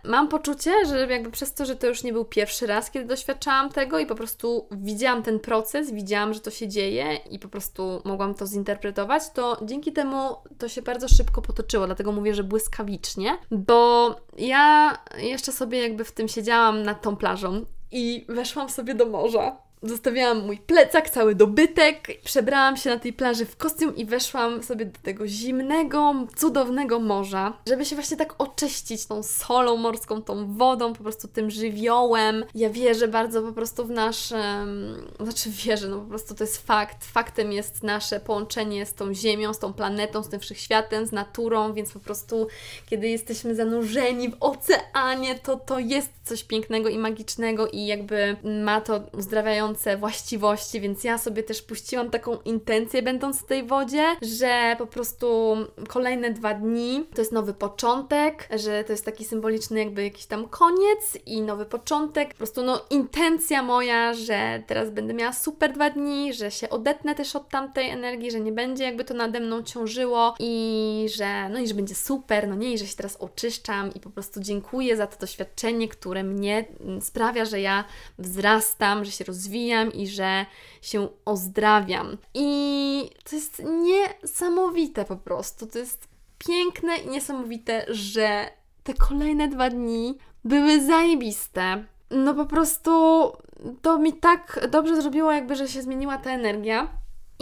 [0.04, 3.70] mam poczucie, że jakby przez to, że to już nie był pierwszy raz, kiedy doświadczałam
[3.70, 8.02] tego i po prostu widziałam ten proces, widziałam, że to się dzieje i po prostu
[8.04, 13.38] mogłam to zinterpretować, to dzięki temu to się bardzo szybko potoczyło, dlatego mówię, że błyskawicznie,
[13.50, 19.06] bo ja jeszcze sobie jakby w tym siedziałam nad tą plażą i weszłam sobie do
[19.06, 24.62] morza Zostawiałam mój plecak, cały dobytek, przebrałam się na tej plaży w kostium i weszłam
[24.62, 30.52] sobie do tego zimnego, cudownego morza, żeby się właśnie tak oczyścić tą solą morską, tą
[30.56, 32.44] wodą, po prostu tym żywiołem.
[32.54, 34.66] Ja wierzę bardzo po prostu w nasze,
[35.20, 37.04] znaczy wierzę, no po prostu to jest fakt.
[37.04, 41.72] Faktem jest nasze połączenie z tą ziemią, z tą planetą, z tym wszechświatem, z naturą,
[41.72, 42.46] więc po prostu
[42.90, 48.80] kiedy jesteśmy zanurzeni w oceanie, to to jest coś pięknego i magicznego i jakby ma
[48.80, 54.76] to uzdrawiające właściwości, więc ja sobie też puściłam taką intencję, będąc w tej wodzie, że
[54.78, 55.56] po prostu
[55.88, 60.48] kolejne dwa dni to jest nowy początek, że to jest taki symboliczny jakby jakiś tam
[60.48, 62.28] koniec i nowy początek.
[62.28, 67.14] Po prostu no intencja moja, że teraz będę miała super dwa dni, że się odetnę
[67.14, 71.58] też od tamtej energii, że nie będzie jakby to nade mną ciążyło i że no
[71.58, 74.96] i że będzie super, no nie, i że się teraz oczyszczam i po prostu dziękuję
[74.96, 76.64] za to doświadczenie, które mnie
[77.00, 77.84] sprawia, że ja
[78.18, 80.46] wzrastam, że się rozwijam rozwijam i że
[80.82, 82.16] się ozdrawiam.
[82.34, 85.66] I to jest niesamowite po prostu.
[85.66, 88.50] To jest piękne i niesamowite, że
[88.82, 91.84] te kolejne dwa dni były zajebiste.
[92.10, 92.90] No po prostu
[93.82, 96.88] to mi tak dobrze zrobiło, jakby, że się zmieniła ta energia.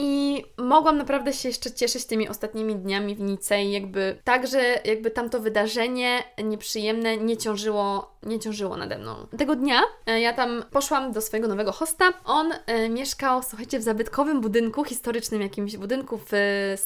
[0.01, 5.11] I mogłam naprawdę się jeszcze cieszyć tymi ostatnimi dniami w Nicei, jakby tak, że jakby
[5.11, 9.27] tamto wydarzenie nieprzyjemne nie ciążyło nie ciążyło nade mną.
[9.39, 12.05] Tego dnia e, ja tam poszłam do swojego nowego hosta.
[12.25, 16.33] On e, mieszkał, słuchajcie, w zabytkowym budynku, historycznym jakimś budynku w,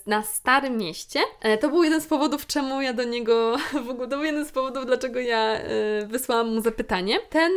[0.06, 1.20] na Starym Mieście.
[1.40, 4.44] E, to był jeden z powodów, czemu ja do niego, w ogóle to był jeden
[4.44, 5.60] z powodów, dlaczego ja
[6.06, 7.18] wysłałam mu zapytanie.
[7.30, 7.52] Ten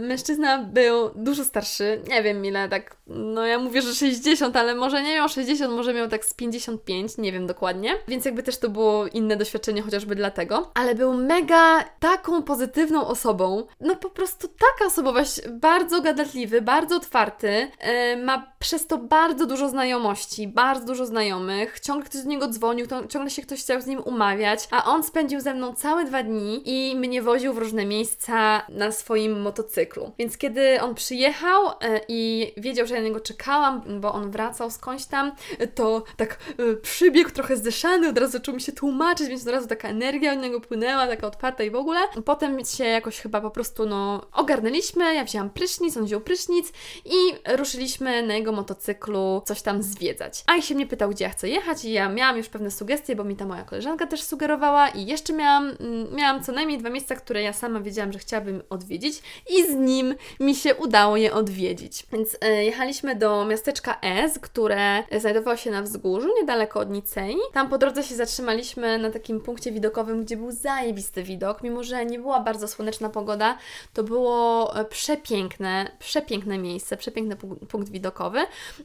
[0.00, 5.02] mężczyzna był dużo starszy, nie wiem ile, tak, no ja mówię, że 60, ale może
[5.02, 7.94] nie miał 60, może miał tak z 55, nie wiem dokładnie.
[8.08, 10.70] Więc jakby też to było inne doświadczenie, chociażby dlatego.
[10.74, 13.66] Ale był mega taką pozytywną osobą.
[13.80, 17.70] No po prostu taka osobowość, bardzo gadatliwy, bardzo otwarty,
[18.16, 22.86] yy, ma przez to bardzo dużo znajomości, bardzo dużo znajomych, ciągle ktoś do niego dzwonił,
[23.08, 26.62] ciągle się ktoś chciał z nim umawiać, a on spędził ze mną całe dwa dni
[26.64, 30.12] i mnie woził w różne miejsca na swoim motocyklu.
[30.18, 34.63] Więc kiedy on przyjechał yy, i wiedział, że ja na niego czekałam, bo on wracał
[34.70, 35.32] skądś tam,
[35.74, 39.68] to tak yy, przybiegł trochę zdyszany, od razu zaczął mi się tłumaczyć, więc od razu
[39.68, 42.00] taka energia od niego płynęła, taka otwarta i w ogóle.
[42.24, 46.72] Potem się jakoś chyba po prostu no ogarnęliśmy, ja wzięłam prysznic, on wziął prysznic
[47.04, 47.16] i
[47.56, 50.44] ruszyliśmy na jego motocyklu coś tam zwiedzać.
[50.46, 53.16] A i się mnie pytał, gdzie ja chcę jechać i ja miałam już pewne sugestie,
[53.16, 56.90] bo mi ta moja koleżanka też sugerowała i jeszcze miałam, mm, miałam co najmniej dwa
[56.90, 61.32] miejsca, które ja sama wiedziałam, że chciałabym odwiedzić i z nim mi się udało je
[61.32, 62.06] odwiedzić.
[62.12, 67.36] Więc e, jechaliśmy do miasteczka Ez, które znajdowało się na wzgórzu, niedaleko od Nicei.
[67.52, 72.06] Tam po drodze się zatrzymaliśmy na takim punkcie widokowym, gdzie był zajebisty widok, mimo że
[72.06, 73.58] nie była bardzo słoneczna pogoda,
[73.94, 77.36] to było e, przepiękne, przepiękne miejsce, przepiękny
[77.68, 78.38] punkt widokowy.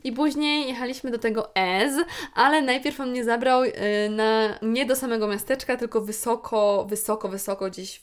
[0.03, 1.93] I później jechaliśmy do tego Ez,
[2.35, 7.69] ale najpierw on mnie zabrał e, na, nie do samego miasteczka, tylko wysoko, wysoko, wysoko
[7.69, 8.01] gdzieś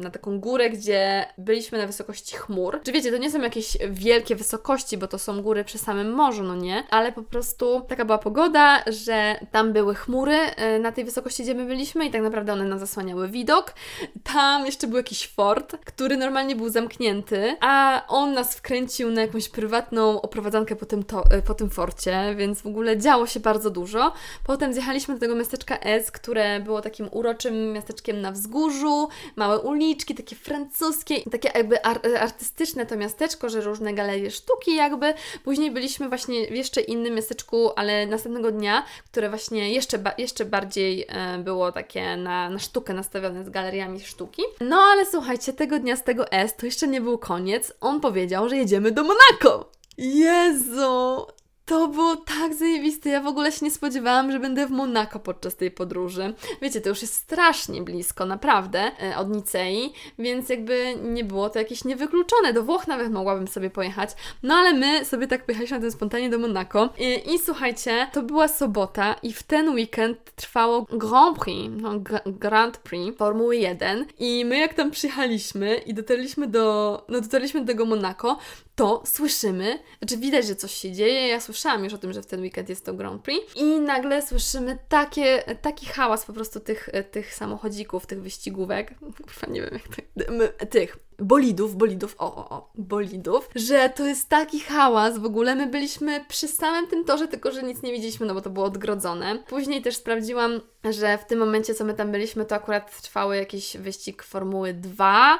[0.00, 2.80] na taką górę, gdzie byliśmy na wysokości chmur.
[2.82, 6.42] Czy wiecie, to nie są jakieś wielkie wysokości, bo to są góry przy samym morzu,
[6.42, 6.84] no nie?
[6.98, 11.54] Ale po prostu taka była pogoda, że tam były chmury e, na tej wysokości, gdzie
[11.54, 13.74] my byliśmy i tak naprawdę one nam zasłaniały widok.
[14.22, 19.48] Tam jeszcze był jakiś fort, który normalnie był zamknięty, a on nas wkręcił na jakąś
[19.48, 23.70] prywatną oprowadzankę po tym, to, e, po tym forcie, więc w ogóle działo się bardzo
[23.70, 24.12] dużo.
[24.44, 30.14] Potem zjechaliśmy do tego miasteczka S, które było takim uroczym miasteczkiem na wzgórzu, małe uliczki,
[30.14, 35.14] takie francuskie, takie jakby ar artystyczne to miasteczko, że różne galerie sztuki jakby.
[35.44, 40.44] Później byliśmy właśnie w jeszcze innym miasteczku, ale następnego dnia, które właśnie jeszcze, ba jeszcze
[40.44, 44.42] bardziej e, było takie na, na sztukę nastawione z galeriami sztuki.
[44.60, 47.72] No ale słuchajcie, tego dnia z tego S to jeszcze nie był koniec.
[47.80, 49.70] On powiedział, że jedziemy do Monako.
[49.98, 51.26] Jezu,
[51.68, 53.10] to było tak zajebiste.
[53.10, 56.34] Ja w ogóle się nie spodziewałam, że będę w Monako podczas tej podróży.
[56.62, 61.58] Wiecie, to już jest strasznie blisko, naprawdę, e, od Nicei, więc jakby nie było to
[61.58, 62.52] jakieś niewykluczone.
[62.52, 64.10] Do Włoch nawet mogłabym sobie pojechać.
[64.42, 66.88] No ale my sobie tak pojechaliśmy na tym spontanie do Monako.
[66.98, 71.90] I, i słuchajcie, to była sobota i w ten weekend trwało Grand Prix, no,
[72.26, 77.66] Grand Prix Formuły 1 i my jak tam przyjechaliśmy i dotarliśmy do, no dotarliśmy do
[77.66, 78.38] tego Monako,
[78.78, 82.26] to słyszymy, znaczy widać, że coś się dzieje, ja słyszałam już o tym, że w
[82.26, 83.56] ten weekend jest to Grand Prix.
[83.56, 89.62] I nagle słyszymy takie, taki hałas po prostu tych, tych samochodzików, tych wyścigówek, kurwa nie
[89.62, 95.18] wiem jak to, tych bolidów, bolidów, o, o, o, bolidów, że to jest taki hałas
[95.18, 95.54] w ogóle.
[95.54, 98.66] My byliśmy przy samym tym torze, tylko że nic nie widzieliśmy, no bo to było
[98.66, 99.38] odgrodzone.
[99.48, 103.76] Później też sprawdziłam, że w tym momencie, co my tam byliśmy, to akurat trwały jakiś
[103.76, 105.38] wyścig Formuły 2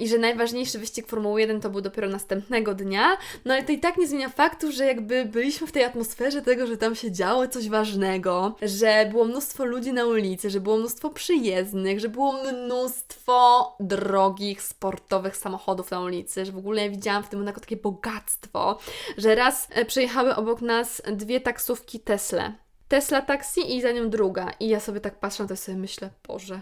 [0.00, 3.16] i że najważniejszy wyścig Formuły 1 to był dopiero następnego dnia.
[3.44, 6.66] No ale to i tak nie zmienia faktu, że jakby byliśmy w tej atmosferze tego,
[6.66, 11.10] że tam się działo coś ważnego, że było mnóstwo ludzi na ulicy, że było mnóstwo
[11.10, 17.28] przyjezdnych, że było mnóstwo drogich sportów sportowych samochodów na ulicy, że w ogóle widziałam w
[17.28, 18.78] tym jako takie bogactwo,
[19.18, 22.52] że raz e, przejechały obok nas dwie taksówki Tesla.
[22.88, 24.50] Tesla taksi i za nią druga.
[24.60, 26.60] I ja sobie tak patrzę, to sobie myślę, Boże,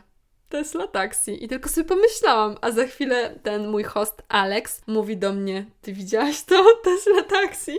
[0.55, 1.45] Tesla Taxi.
[1.45, 5.93] I tylko sobie pomyślałam, a za chwilę ten mój host Alex mówi do mnie, ty
[5.93, 6.64] widziałaś to?
[6.85, 7.79] Tesla Taxi.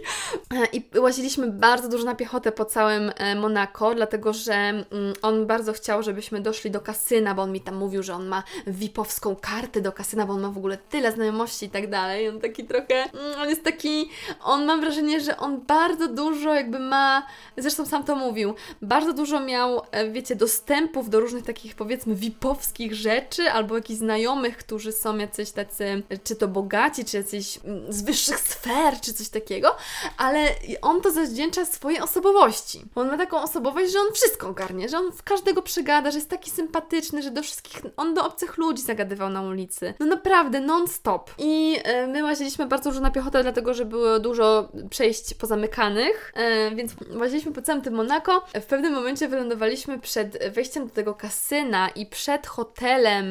[0.54, 4.86] E, I łaziliśmy bardzo dużo na piechotę po całym e, Monako, dlatego że mm,
[5.22, 8.44] on bardzo chciał, żebyśmy doszli do kasyna, bo on mi tam mówił, że on ma
[8.68, 12.30] VIP-owską kartę do kasyna, bo on ma w ogóle tyle znajomości i tak dalej.
[12.30, 14.10] On taki trochę, mm, on jest taki,
[14.44, 19.40] on mam wrażenie, że on bardzo dużo jakby ma, zresztą sam to mówił, bardzo dużo
[19.40, 25.18] miał, e, wiecie, dostępów do różnych takich powiedzmy VIP-owskich rzeczy, albo jakichś znajomych, którzy są
[25.18, 29.76] jacyś tacy, czy to bogaci, czy jacyś mm, z wyższych sfer, czy coś takiego,
[30.18, 30.40] ale
[30.82, 32.86] on to zawdzięcza swojej osobowości.
[32.96, 36.30] On ma taką osobowość, że on wszystko ogarnie, że on w każdego przegada, że jest
[36.30, 39.94] taki sympatyczny, że do wszystkich, on do obcych ludzi zagadywał na ulicy.
[40.00, 41.32] No naprawdę, non-stop.
[41.38, 46.76] I e, my łaziliśmy bardzo dużo na piechotę, dlatego, że było dużo przejść pozamykanych, e,
[46.76, 48.46] więc łaziliśmy po całym tym Monako.
[48.62, 53.26] W pewnym momencie wylądowaliśmy przed wejściem do tego kasyna i przed hotelem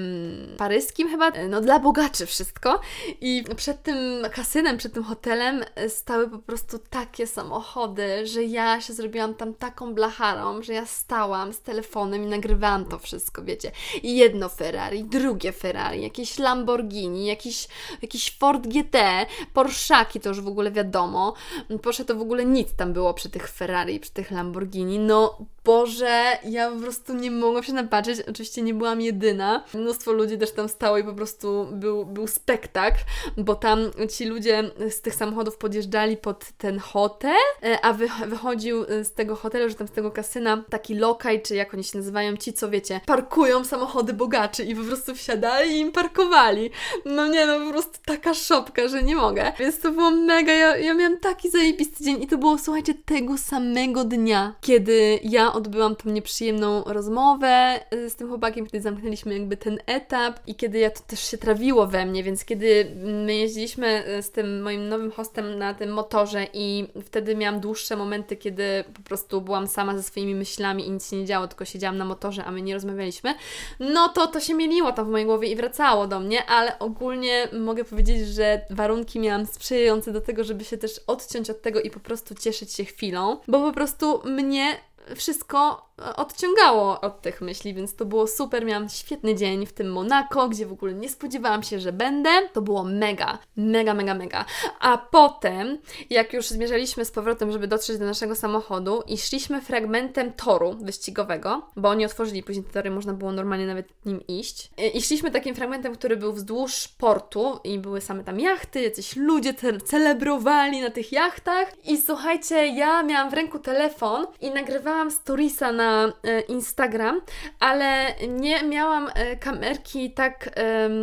[0.58, 2.80] paryskim chyba, no dla bogaczy wszystko.
[3.20, 3.96] I przed tym
[4.32, 9.94] kasynem, przed tym hotelem stały po prostu takie samochody, że ja się zrobiłam tam taką
[9.94, 13.70] blacharą, że ja stałam z telefonem i nagrywałam to wszystko, wiecie.
[14.02, 17.68] I jedno Ferrari, drugie Ferrari, jakieś Lamborghini, jakiś,
[18.02, 21.34] jakiś Ford GT, Porszaki, to już w ogóle wiadomo.
[21.82, 24.98] Proszę, to w ogóle nic tam było przy tych Ferrari, przy tych Lamborghini.
[24.98, 28.20] No Boże, ja po prostu nie mogłam się napatrzeć.
[28.20, 29.64] Oczywiście nie byłam jedyna.
[29.74, 32.98] Mnóstwo ludzi też tam stało i po prostu był, był spektakl,
[33.36, 33.78] bo tam
[34.10, 39.36] ci ludzie z tych samochodów podjeżdżali pod ten hotel, e, a wy, wychodził z tego
[39.36, 42.70] hotelu, że tam z tego kasyna taki lokaj, czy jak oni się nazywają, ci co
[42.70, 46.70] wiecie, parkują samochody bogaczy i po prostu wsiadali i im parkowali.
[47.04, 49.52] No nie, no po prostu taka szopka, że nie mogę.
[49.58, 53.38] Więc to było mega, ja, ja miałam taki zajebisty dzień i to było, słuchajcie, tego
[53.38, 59.56] samego dnia, kiedy ja odbyłam tą nieprzyjemną rozmowę y, z tym chłopakiem, kiedy zamknęliśmy jakby
[59.56, 64.08] ten etap i kiedy ja to też się trawiło we mnie, więc kiedy my jeździliśmy
[64.18, 68.84] y, z tym moim nowym hostem na tym motorze i wtedy miałam dłuższe momenty, kiedy
[68.94, 72.04] po prostu byłam sama ze swoimi myślami i nic się nie działo, tylko siedziałam na
[72.04, 73.34] motorze, a my nie rozmawialiśmy,
[73.80, 77.48] no to to się mieliło tam w mojej głowie i wracało do mnie, ale ogólnie
[77.52, 81.90] mogę powiedzieć, że warunki miałam sprzyjające do tego, żeby się też odciąć od tego i
[81.90, 84.76] po prostu cieszyć się chwilą, bo po prostu mnie
[85.16, 88.64] wszystko odciągało od tych myśli, więc to było super.
[88.64, 92.30] Miałam świetny dzień w tym Monako, gdzie w ogóle nie spodziewałam się, że będę.
[92.52, 94.44] To było mega, mega, mega, mega.
[94.80, 95.78] A potem,
[96.10, 101.62] jak już zmierzaliśmy z powrotem, żeby dotrzeć do naszego samochodu i szliśmy fragmentem toru wyścigowego,
[101.76, 104.70] bo oni otworzyli później te tory, można było normalnie nawet nim iść.
[104.94, 109.54] I szliśmy takim fragmentem, który był wzdłuż portu i były same tam jachty, jacyś ludzie
[109.84, 111.86] celebrowali na tych jachtach.
[111.88, 117.20] I słuchajcie, ja miałam w ręku telefon i nagrywałam storiesa na na e, Instagram,
[117.60, 120.50] ale nie miałam e, kamerki tak,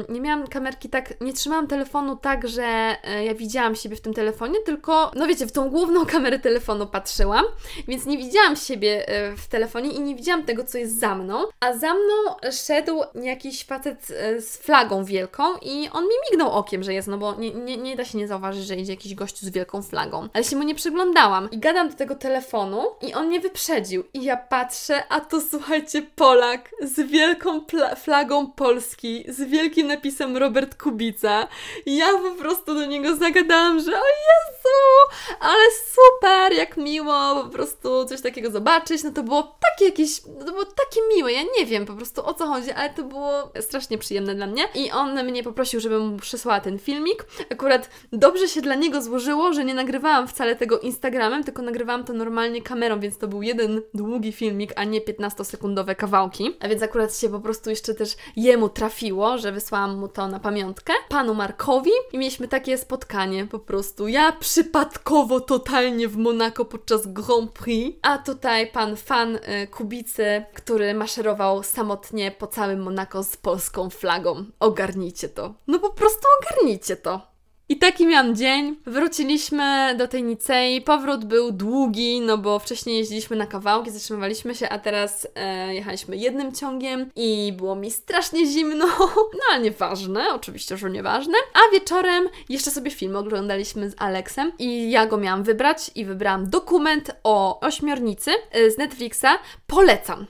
[0.09, 4.13] nie miałam kamerki tak, nie trzymałam telefonu tak, że e, ja widziałam siebie w tym
[4.13, 7.45] telefonie, tylko, no wiecie, w tą główną kamerę telefonu patrzyłam,
[7.87, 9.05] więc nie widziałam siebie
[9.37, 13.65] w telefonie i nie widziałam tego, co jest za mną, a za mną szedł jakiś
[13.65, 14.07] facet
[14.39, 17.95] z flagą wielką i on mi mignął okiem, że jest, no bo nie, nie, nie
[17.95, 20.75] da się nie zauważyć, że idzie jakiś gościu z wielką flagą, ale się mu nie
[20.75, 21.51] przyglądałam.
[21.51, 23.80] I gadam do tego telefonu i on mnie wyprzedził
[24.13, 27.61] i ja patrzę patrzę, a to słuchajcie, Polak z wielką
[27.97, 31.47] flagą Polski, z wielkim napisem Robert Kubica.
[31.85, 37.49] I ja po prostu do niego zagadałam, że o Jezu, ale super, jak miło po
[37.49, 39.03] prostu coś takiego zobaczyć.
[39.03, 42.25] No to było takie jakieś, no to było takie miłe, ja nie wiem po prostu
[42.25, 44.63] o co chodzi, ale to było strasznie przyjemne dla mnie.
[44.75, 47.25] I on mnie poprosił, żebym mu przysłała ten filmik.
[47.51, 52.13] Akurat dobrze się dla niego złożyło, że nie nagrywałam wcale tego Instagramem, tylko nagrywałam to
[52.13, 56.57] normalnie kamerą, więc to był jeden długi filmik filmik, a nie 15-sekundowe kawałki.
[56.59, 60.39] A więc akurat się po prostu jeszcze też jemu trafiło, że wysłałam mu to na
[60.39, 64.07] pamiątkę, panu Markowi i mieliśmy takie spotkanie po prostu.
[64.07, 70.93] Ja przypadkowo totalnie w Monako podczas Grand Prix, a tutaj pan fan y, Kubicy, który
[70.93, 74.45] maszerował samotnie po całym Monako z polską flagą.
[74.59, 75.53] Ogarnijcie to.
[75.67, 77.30] No po prostu ogarnijcie to.
[77.71, 78.75] I taki miałam dzień.
[78.85, 80.81] Wróciliśmy do tej Nicei.
[80.81, 86.17] Powrót był długi, no bo wcześniej jeździliśmy na kawałki, zatrzymywaliśmy się, a teraz e, jechaliśmy
[86.17, 88.85] jednym ciągiem i było mi strasznie zimno.
[89.33, 91.33] No ale nieważne, oczywiście, że nieważne.
[91.53, 96.49] A wieczorem jeszcze sobie film oglądaliśmy z Aleksem i ja go miałam wybrać i wybrałam
[96.49, 99.27] dokument o ośmiornicy e, z Netflixa.
[99.67, 100.25] Polecam.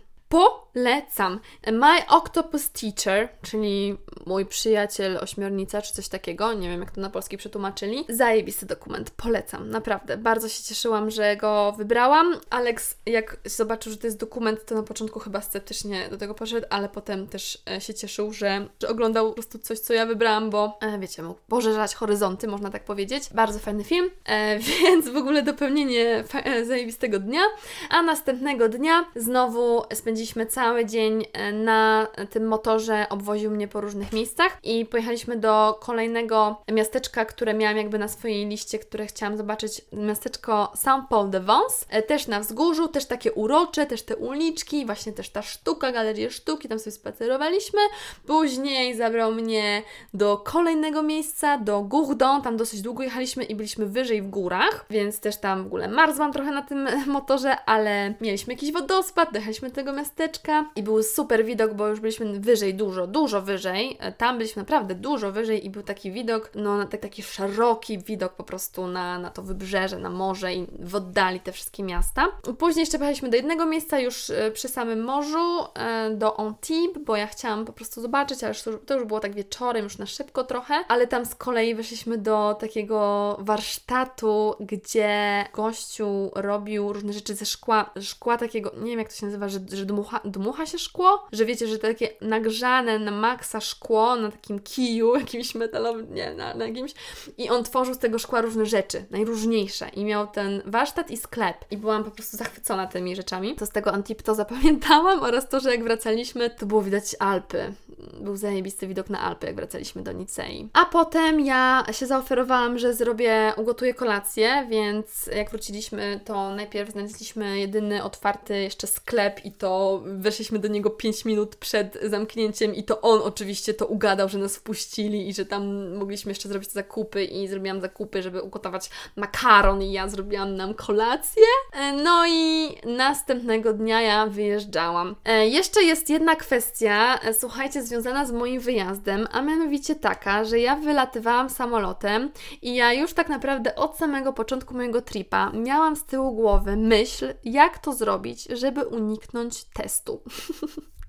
[0.73, 1.39] Polecam.
[1.71, 7.09] My Octopus Teacher, czyli mój przyjaciel ośmiornica, czy coś takiego, nie wiem jak to na
[7.09, 8.05] polski przetłumaczyli.
[8.09, 10.17] Zajebisty dokument, polecam, naprawdę.
[10.17, 12.35] Bardzo się cieszyłam, że go wybrałam.
[12.49, 16.67] Alex, jak zobaczył, że to jest dokument, to na początku chyba sceptycznie do tego poszedł,
[16.69, 20.49] ale potem też e, się cieszył, że, że oglądał po prostu coś, co ja wybrałam,
[20.49, 23.23] bo e, wiecie, mógł pożerzać horyzonty, można tak powiedzieć.
[23.33, 26.23] Bardzo fajny film, e, więc w ogóle dopełnienie
[26.63, 27.41] zajebistego dnia.
[27.89, 34.13] A następnego dnia znowu spędziliśmy cały dzień e, na tym motorze, obwoził mnie po różnych
[34.13, 39.81] miejscach i pojechaliśmy do kolejnego miasteczka, które miałam jakby na swojej liście, które chciałam zobaczyć,
[39.93, 45.41] miasteczko Saint-Paul-de-Vence, e, też na wzgórzu, też takie urocze, też te uliczki, właśnie też ta
[45.41, 47.79] sztuka, galerię sztuki, tam sobie spacerowaliśmy.
[48.27, 49.83] Później zabrał mnie
[50.13, 55.19] do kolejnego miejsca, do Gourdon, tam dosyć długo jechaliśmy i byliśmy wyżej w górach, więc
[55.19, 59.75] też tam w ogóle marzłam trochę na tym motorze, ale mieliśmy jakiś wodospad, dojechaliśmy do
[59.75, 64.61] tego miasteczka i był super widok, bo już byliśmy wyżej, dużo, dużo wyżej, tam byliśmy
[64.61, 69.29] naprawdę dużo wyżej i był taki widok, no taki szeroki widok po prostu na, na
[69.29, 72.27] to wybrzeże, na morze i w oddali te wszystkie miasta.
[72.57, 77.15] Później jeszcze pojechaliśmy do jednego miejsca już e, przy samym morzu, e, do Antibes, bo
[77.15, 78.53] ja chciałam po prostu zobaczyć, ale
[78.85, 82.57] to już było tak wieczorem, już na szybko trochę, ale tam z kolei weszliśmy do
[82.59, 89.15] takiego warsztatu, gdzie gościu robił różne rzeczy ze szkła, szkła takiego, nie wiem jak to
[89.15, 93.61] się nazywa, że, że dmucha, dmucha się szkło, że wiecie, że takie nagrzane na maksa
[93.61, 96.93] szkło na takim kiju, jakimś metalowym, nie, na, na jakimś.
[97.37, 99.89] I on tworzył z tego szkła różne rzeczy, najróżniejsze.
[99.89, 101.57] I miał ten warsztat i sklep.
[101.71, 103.55] I byłam po prostu zachwycona tymi rzeczami.
[103.55, 107.73] To z tego Antipto zapamiętałam oraz to, że jak wracaliśmy, to było widać Alpy.
[108.21, 110.69] Był zajebisty widok na Alpy, jak wracaliśmy do Nicei.
[110.73, 117.59] A potem ja się zaoferowałam, że zrobię, ugotuję kolację, więc jak wróciliśmy, to najpierw znaleźliśmy
[117.59, 123.01] jedyny otwarty jeszcze sklep i to weszliśmy do niego 5 minut przed zamknięciem i to
[123.01, 127.47] on oczywiście to ugadał, że nas wpuścili i że tam mogliśmy jeszcze zrobić zakupy i
[127.47, 131.43] zrobiłam zakupy, żeby ugotować makaron i ja zrobiłam nam kolację.
[131.73, 135.15] E, no i następnego dnia ja wyjeżdżałam.
[135.25, 140.59] E, jeszcze jest jedna kwestia, e, słuchajcie, związana z moim wyjazdem, a mianowicie taka, że
[140.59, 142.31] ja wylatywałam samolotem
[142.61, 147.33] i ja już tak naprawdę od samego początku mojego tripa miałam z tyłu głowy myśl,
[147.43, 150.21] jak to zrobić, żeby uniknąć testu.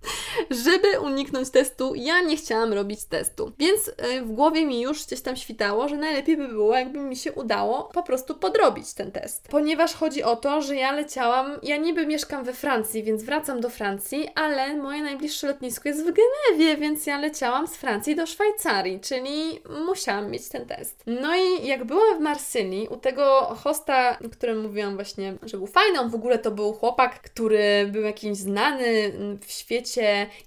[0.50, 3.52] żeby uniknąć testu, ja nie chciałam robić testu.
[3.58, 7.16] Więc y, w głowie mi już gdzieś tam świtało, że najlepiej by było, jakby mi
[7.16, 9.48] się udało po prostu podrobić ten test.
[9.50, 13.70] Ponieważ chodzi o to, że ja leciałam, ja niby mieszkam we Francji, więc wracam do
[13.70, 19.00] Francji, ale moje najbliższe lotnisko jest w Genewie, więc ja leciałam z Francji do Szwajcarii,
[19.00, 21.02] czyli musiałam mieć ten test.
[21.06, 25.66] No i jak byłam w Marsylii, u tego hosta, o którym mówiłam właśnie, że był
[25.66, 29.12] fajny, on w ogóle to był chłopak, który był jakiś znany
[29.46, 29.91] w świecie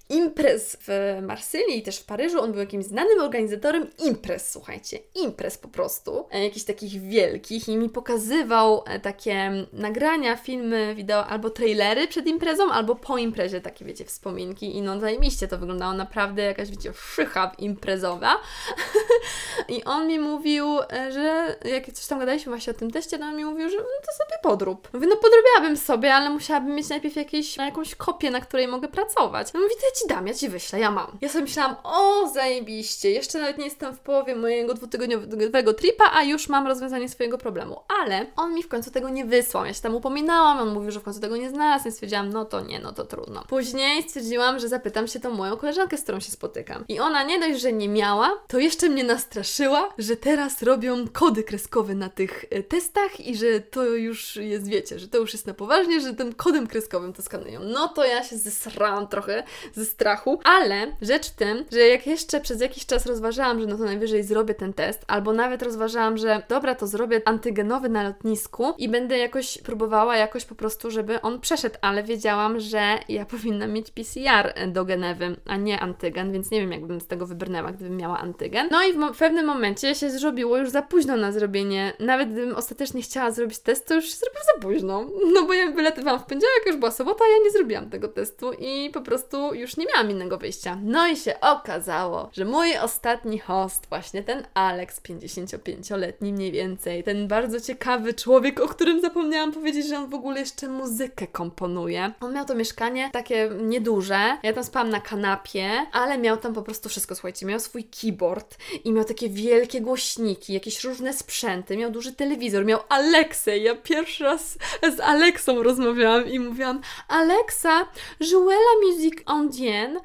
[0.08, 2.40] imprez w Marsylii i też w Paryżu.
[2.40, 7.76] On był jakimś znanym organizatorem imprez, słuchajcie, imprez po prostu, e, jakichś takich wielkich i
[7.76, 13.84] mi pokazywał e, takie nagrania, filmy, wideo albo trailery przed imprezą, albo po imprezie, takie
[13.84, 18.36] wiecie, wspominki i no zajebiście to wyglądało naprawdę jakaś, wiecie, szycha imprezowa.
[19.68, 23.24] I on mi mówił, e, że jak coś tam gadaliśmy właśnie o tym teście, to
[23.24, 24.88] on mi mówił, że no to sobie podrób.
[24.94, 29.35] Mówię, no podrobiłabym sobie, ale musiałabym mieć najpierw jakieś, jakąś kopię, na której mogę pracować.
[29.54, 31.18] No mówi, to ja Ci dam, ja Ci wyślę, ja mam.
[31.20, 36.22] Ja sobie myślałam, o zajebiście, jeszcze nawet nie jestem w połowie mojego dwutygodniowego tripa, a
[36.22, 37.80] już mam rozwiązanie swojego problemu.
[38.02, 39.66] Ale on mi w końcu tego nie wysłał.
[39.66, 42.44] Ja się tam upominałam, on mówił, że w końcu tego nie znalazł, więc stwierdziłam, no
[42.44, 43.44] to nie, no to trudno.
[43.48, 46.84] Później stwierdziłam, że zapytam się tą moją koleżankę, z którą się spotykam.
[46.88, 51.42] I ona nie dość, że nie miała, to jeszcze mnie nastraszyła, że teraz robią kody
[51.42, 55.46] kreskowe na tych e, testach i że to już jest, wiecie, że to już jest
[55.46, 57.60] na poważnie, że tym kodem kreskowym to skanują.
[57.62, 59.25] No to ja się zesrałam trochę
[59.74, 63.78] ze strachu, ale rzecz w tym, że jak jeszcze przez jakiś czas rozważałam, że no
[63.78, 68.74] to najwyżej zrobię ten test, albo nawet rozważałam, że dobra, to zrobię antygenowy na lotnisku
[68.78, 73.72] i będę jakoś próbowała jakoś po prostu, żeby on przeszedł, ale wiedziałam, że ja powinnam
[73.72, 77.96] mieć PCR do Genewy, a nie antygen, więc nie wiem, jakbym z tego wybrnęła, gdybym
[77.96, 78.68] miała antygen.
[78.70, 82.54] No i w, w pewnym momencie się zrobiło już za późno na zrobienie, nawet gdybym
[82.54, 86.66] ostatecznie chciała zrobić test, to już się za późno, no bo ja wylatywałam w poniedziałek,
[86.66, 90.38] już była sobota, ja nie zrobiłam tego testu i po prostu już nie miałam innego
[90.38, 90.78] wyjścia.
[90.82, 97.28] No i się okazało, że mój ostatni host, właśnie ten Alex, 55-letni mniej więcej, ten
[97.28, 102.12] bardzo ciekawy człowiek, o którym zapomniałam powiedzieć, że on w ogóle jeszcze muzykę komponuje.
[102.20, 106.62] On miał to mieszkanie takie nieduże, ja tam spałam na kanapie, ale miał tam po
[106.62, 111.90] prostu wszystko, słuchajcie, miał swój keyboard i miał takie wielkie głośniki, jakieś różne sprzęty, miał
[111.90, 113.58] duży telewizor, miał Alexę.
[113.58, 114.58] Ja pierwszy raz
[114.96, 117.88] z Alexą rozmawiałam i mówiłam Alexa,
[118.20, 120.00] jouez la musique indienne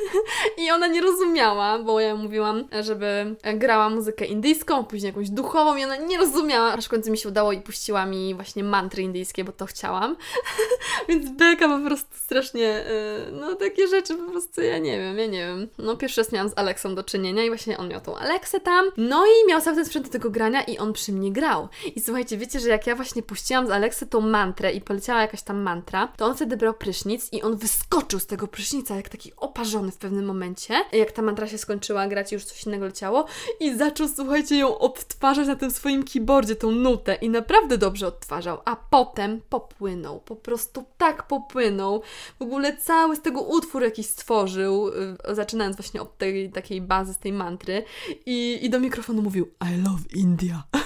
[0.58, 5.84] i ona nie rozumiała, bo ja mówiłam, żeby grała muzykę indyjską, później jakąś duchową i
[5.84, 9.44] ona nie rozumiała, aż w końcu mi się udało i puściła mi właśnie mantry indyjskie,
[9.44, 10.16] bo to chciałam.
[11.08, 12.84] Więc Beka po prostu strasznie,
[13.28, 15.68] y, no takie rzeczy po prostu, ja nie wiem, ja nie wiem.
[15.78, 18.86] No pierwszy raz miałam z Alexą do czynienia i właśnie on miał tą Alexę tam,
[18.96, 21.68] no i miał cały ten sprzęt do tego grania i on przy mnie grał.
[21.96, 25.42] I słuchajcie, wiecie, że jak ja właśnie puściłam z Aleksy tą mantrę i poleciała jakaś
[25.42, 29.32] tam mantra, to on wtedy brał prysznic i on wyskoczył z tego prysznica, jak taki
[29.36, 30.74] oparzony w pewnym momencie.
[30.92, 33.24] Jak ta mantra się skończyła grać i już coś innego leciało
[33.60, 38.58] i zaczął, słuchajcie, ją odtwarzać na tym swoim keyboardzie, tą nutę i naprawdę dobrze odtwarzał,
[38.64, 42.02] a potem popłynął, po prostu tak popłynął.
[42.38, 44.88] W ogóle cały z tego utwór jakiś stworzył,
[45.28, 47.84] yy, zaczynając właśnie od tej takiej bazy, z tej mantry
[48.26, 50.62] i, i do mikrofonu mówił I love India.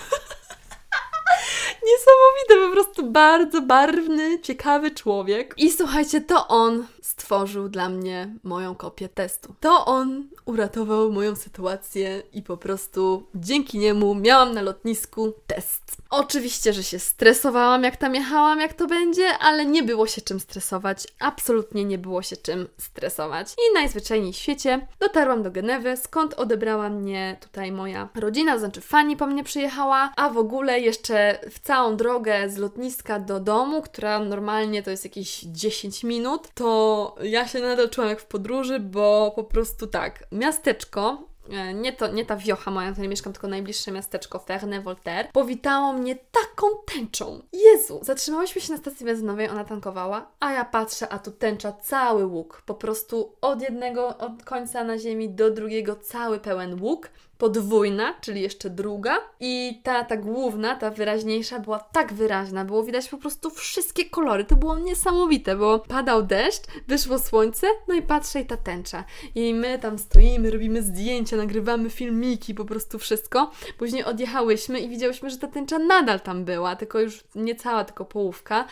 [1.88, 5.54] Niesamowite, po prostu bardzo barwny, ciekawy człowiek.
[5.56, 6.86] I słuchajcie, to on
[7.18, 9.54] stworzył dla mnie moją kopię testu.
[9.60, 15.96] To on uratował moją sytuację i po prostu dzięki niemu miałam na lotnisku test.
[16.10, 20.40] Oczywiście, że się stresowałam, jak tam jechałam, jak to będzie, ale nie było się czym
[20.40, 21.06] stresować.
[21.18, 23.52] Absolutnie nie było się czym stresować.
[23.52, 28.80] I najzwyczajniej w świecie dotarłam do Genewy, skąd odebrała mnie tutaj moja rodzina, to znaczy
[28.80, 33.82] Fani po mnie przyjechała, a w ogóle jeszcze w całą drogę z lotniska do domu,
[33.82, 38.80] która normalnie to jest jakieś 10 minut, to ja się nadal czułam jak w podróży,
[38.80, 43.32] bo po prostu tak, miasteczko, e, nie, to, nie ta wiocha moja, w której mieszkam,
[43.32, 47.42] tylko najbliższe miasteczko Ferne, Voltaire, powitało mnie taką tęczą.
[47.52, 52.26] Jezu, zatrzymałyśmy się na stacji benzynowej, ona tankowała, a ja patrzę, a tu tęcza cały
[52.26, 52.62] łuk.
[52.66, 58.40] Po prostu od jednego od końca na ziemi do drugiego cały pełen łuk podwójna, czyli
[58.40, 59.18] jeszcze druga.
[59.40, 64.44] I ta, ta główna, ta wyraźniejsza była tak wyraźna, było widać po prostu wszystkie kolory,
[64.44, 69.04] to było niesamowite, bo padał deszcz, wyszło słońce, no i patrzę i ta tęcza.
[69.34, 73.50] I my tam stoimy, robimy zdjęcia, nagrywamy filmiki, po prostu wszystko.
[73.78, 78.04] Później odjechałyśmy i widziałyśmy, że ta tęcza nadal tam była, tylko już nie cała, tylko
[78.04, 78.64] połówka,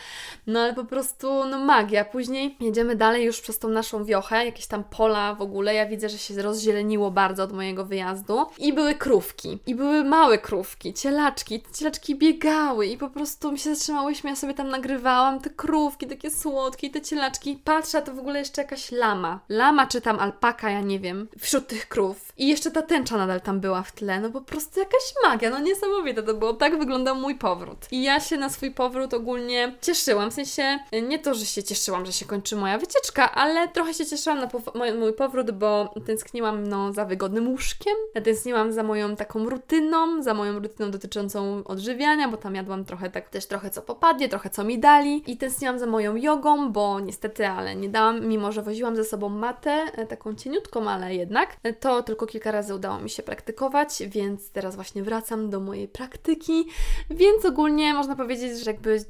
[0.47, 2.05] no ale po prostu, no magia.
[2.05, 6.09] Później jedziemy dalej już przez tą naszą wiochę, jakieś tam pola w ogóle, ja widzę,
[6.09, 9.59] że się rozzieleniło bardzo od mojego wyjazdu i były krówki.
[9.67, 11.63] I były małe krówki, cielaczki.
[11.73, 16.31] Cielaczki biegały i po prostu mi się zatrzymałyśmy, ja sobie tam nagrywałam te krówki, takie
[16.31, 17.59] słodkie, te cielaczki.
[17.63, 19.39] Patrzę, a to w ogóle jeszcze jakaś lama.
[19.49, 22.33] Lama czy tam alpaka, ja nie wiem, wśród tych krów.
[22.37, 25.59] I jeszcze ta tęcza nadal tam była w tle, no po prostu jakaś magia, no
[25.59, 26.53] niesamowite to było.
[26.53, 27.77] Tak wyglądał mój powrót.
[27.91, 32.05] I ja się na swój powrót ogólnie cieszyłam, w sensie nie to, że się cieszyłam,
[32.05, 36.67] że się kończy moja wycieczka, ale trochę się cieszyłam na mój, mój powrót, bo tęskniłam
[36.67, 42.27] no, za wygodnym łóżkiem, ja tęskniłam za moją taką rutyną, za moją rutyną dotyczącą odżywiania,
[42.27, 45.23] bo tam jadłam trochę tak, też trochę co popadnie, trochę co mi dali.
[45.31, 49.29] I tęskniłam za moją jogą, bo niestety, ale nie dałam, mimo że woziłam ze sobą
[49.29, 54.03] matę, e, taką cieniutką, ale jednak, e, to tylko kilka razy udało mi się praktykować,
[54.07, 56.65] więc teraz właśnie wracam do mojej praktyki,
[57.09, 59.05] więc ogólnie można powiedzieć, że jakby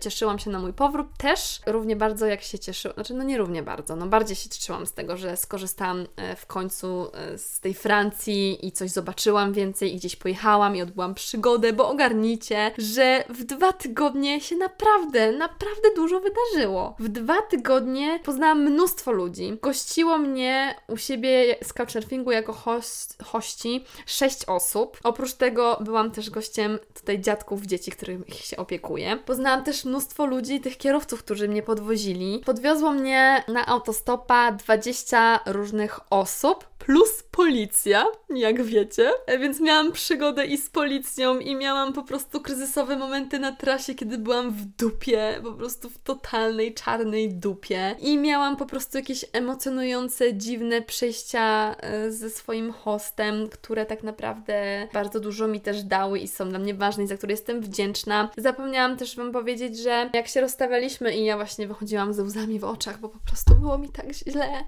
[0.00, 1.06] cieszyłam się na mój powrót.
[1.18, 4.86] Też, równie bardzo jak się cieszyłam, znaczy no nie równie bardzo, no bardziej się cieszyłam
[4.86, 7.06] z tego, że skorzystałam e, w końcu
[7.36, 12.72] z tej Francji i coś zobaczyłam więcej i gdzieś pojechałam i odbyłam przygodę, bo ogarnijcie,
[12.78, 16.96] że w dwa tygodnie się naprawdę, naprawdę dużo wydarzyło.
[16.98, 19.58] W dwa tygodnie poznałam mnóstwo ludzi.
[19.62, 24.98] Gościło mnie u siebie z Couchsurfingu jako host, hości sześć osób.
[25.04, 29.18] Oprócz tego byłam też gościem tutaj dziadków dzieci, których się opiekuję.
[29.26, 32.42] Poznałam też mnóstwo ludzi, tych kierowców, którzy mnie podwozili.
[32.46, 39.10] Podwiozło mnie na autostopa 20 różnych osób plus policja, jak wiecie.
[39.26, 43.94] E, więc miałam przygodę i z policją i miałam po prostu kryzysowe momenty na trasie,
[43.94, 47.96] kiedy byłam w dupie, po prostu w totalnej czarnej dupie.
[48.00, 54.88] I miałam po prostu jakieś emocjonujące, dziwne przejścia e, ze swoim hostem, które tak naprawdę
[54.92, 58.30] bardzo dużo mi też dały i są dla mnie ważne i za które jestem wdzięczna.
[58.36, 62.64] Zapomniałam też Wam powiedzieć, że jak się rozstawialiśmy i ja właśnie wychodziłam ze łzami w
[62.64, 64.64] oczach, bo po prostu było mi tak źle,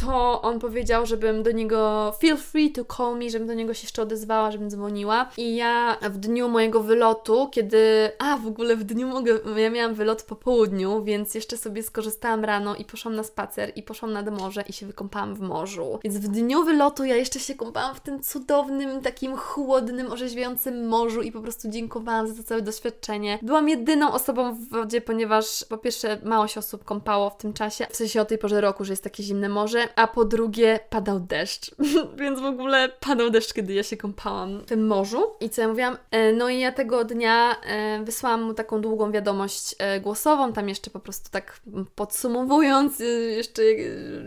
[0.00, 3.82] to on powiedział, żebym do niego feel free to call me, żebym do niego się
[3.82, 5.30] jeszcze odezwała, żebym dzwoniła.
[5.36, 8.12] I ja w dniu mojego wylotu, kiedy.
[8.18, 9.38] A, w ogóle w dniu mogę.
[9.56, 13.82] Ja miałam wylot po południu, więc jeszcze sobie skorzystałam rano i poszłam na spacer i
[13.82, 15.98] poszłam nad morze i się wykąpałam w morzu.
[16.04, 21.22] Więc w dniu wylotu ja jeszcze się kąpałam w tym cudownym, takim chłodnym, orzeźwiającym morzu
[21.22, 23.38] i po prostu dziękowałam za to całe doświadczenie.
[23.42, 27.86] Byłam jedyną osobą w wodzie, ponieważ po pierwsze mało się osób kąpało w tym czasie,
[27.90, 31.20] w sensie o tej porze roku, że jest takie zimne morze, a po drugie padał
[31.20, 31.70] deszcz,
[32.20, 35.24] więc w ogóle padał deszcz, kiedy ja się kąpałam w tym morzu.
[35.40, 35.96] I co ja mówiłam?
[36.10, 40.68] E, no i ja tego dnia e, wysłałam mu taką długą wiadomość e, głosową, tam
[40.68, 41.60] jeszcze po prostu tak
[41.94, 42.98] podsumowując,
[43.36, 43.62] jeszcze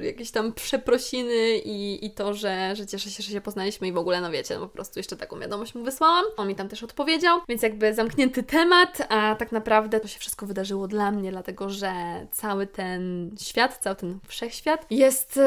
[0.01, 3.97] jakieś tam przeprosiny i, i to, że, że cieszę się, że się poznaliśmy i w
[3.97, 6.25] ogóle, no wiecie, no po prostu jeszcze taką wiadomość mu wysłałam.
[6.37, 10.45] On mi tam też odpowiedział, więc jakby zamknięty temat, a tak naprawdę to się wszystko
[10.45, 11.93] wydarzyło dla mnie, dlatego że
[12.31, 15.39] cały ten świat, cały ten wszechświat jest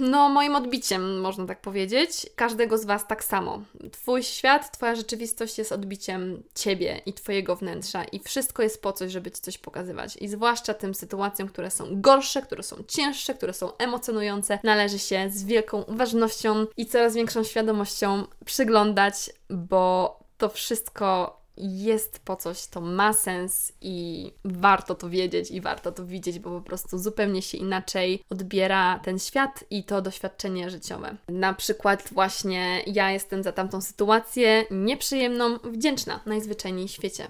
[0.00, 2.26] no, moim odbiciem, można tak powiedzieć.
[2.36, 3.62] Każdego z Was tak samo.
[3.92, 9.12] Twój świat, Twoja rzeczywistość jest odbiciem Ciebie i Twojego wnętrza i wszystko jest po coś,
[9.12, 10.16] żeby Ci coś pokazywać.
[10.16, 15.30] I zwłaszcza tym sytuacjom, które są gorsze, które są cięższe, które są emocjonujące, należy się
[15.30, 22.80] z wielką uważnością i coraz większą świadomością przyglądać, bo to wszystko jest po coś, to
[22.80, 27.58] ma sens i warto to wiedzieć i warto to widzieć, bo po prostu zupełnie się
[27.58, 31.16] inaczej odbiera ten świat i to doświadczenie życiowe.
[31.28, 37.28] Na przykład właśnie ja jestem za tamtą sytuację nieprzyjemną, wdzięczna najzwyczajniej w świecie.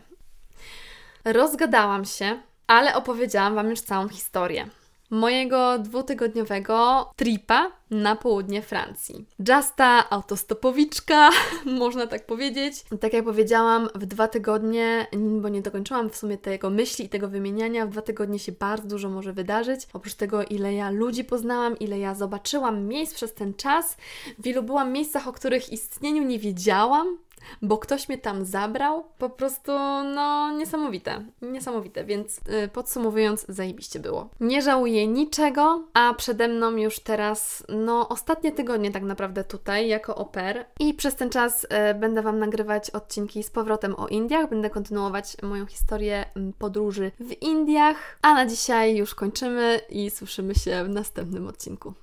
[1.25, 4.69] Rozgadałam się, ale opowiedziałam Wam już całą historię
[5.11, 9.27] mojego dwutygodniowego tripa na południe Francji.
[9.49, 11.31] Justa autostopowiczka,
[11.65, 12.85] można tak powiedzieć.
[13.01, 15.07] Tak jak powiedziałam, w dwa tygodnie,
[15.41, 18.89] bo nie dokończyłam w sumie tego myśli i tego wymieniania, w dwa tygodnie się bardzo
[18.89, 19.89] dużo może wydarzyć.
[19.93, 23.97] Oprócz tego, ile ja ludzi poznałam, ile ja zobaczyłam miejsc przez ten czas,
[24.39, 27.19] w ilu byłam miejscach, o których istnieniu nie wiedziałam,
[27.63, 29.05] bo ktoś mnie tam zabrał.
[29.19, 29.73] Po prostu,
[30.15, 31.25] no, niesamowite.
[31.43, 34.29] Niesamowite, więc yy, podsumowując, zajebiście było.
[34.41, 40.17] Nie żałuję niczego, a przede mną już teraz, no, ostatnie tygodnie tak naprawdę tutaj, jako
[40.17, 40.67] oper.
[40.81, 44.51] I przez ten czas yy, będę Wam nagrywać odcinki z powrotem o Indiach.
[44.51, 48.19] Będę kontynuować moją historię yy, podróży w Indiach.
[48.23, 51.95] A na dzisiaj już kończymy i słyszymy się w następnym odcinku.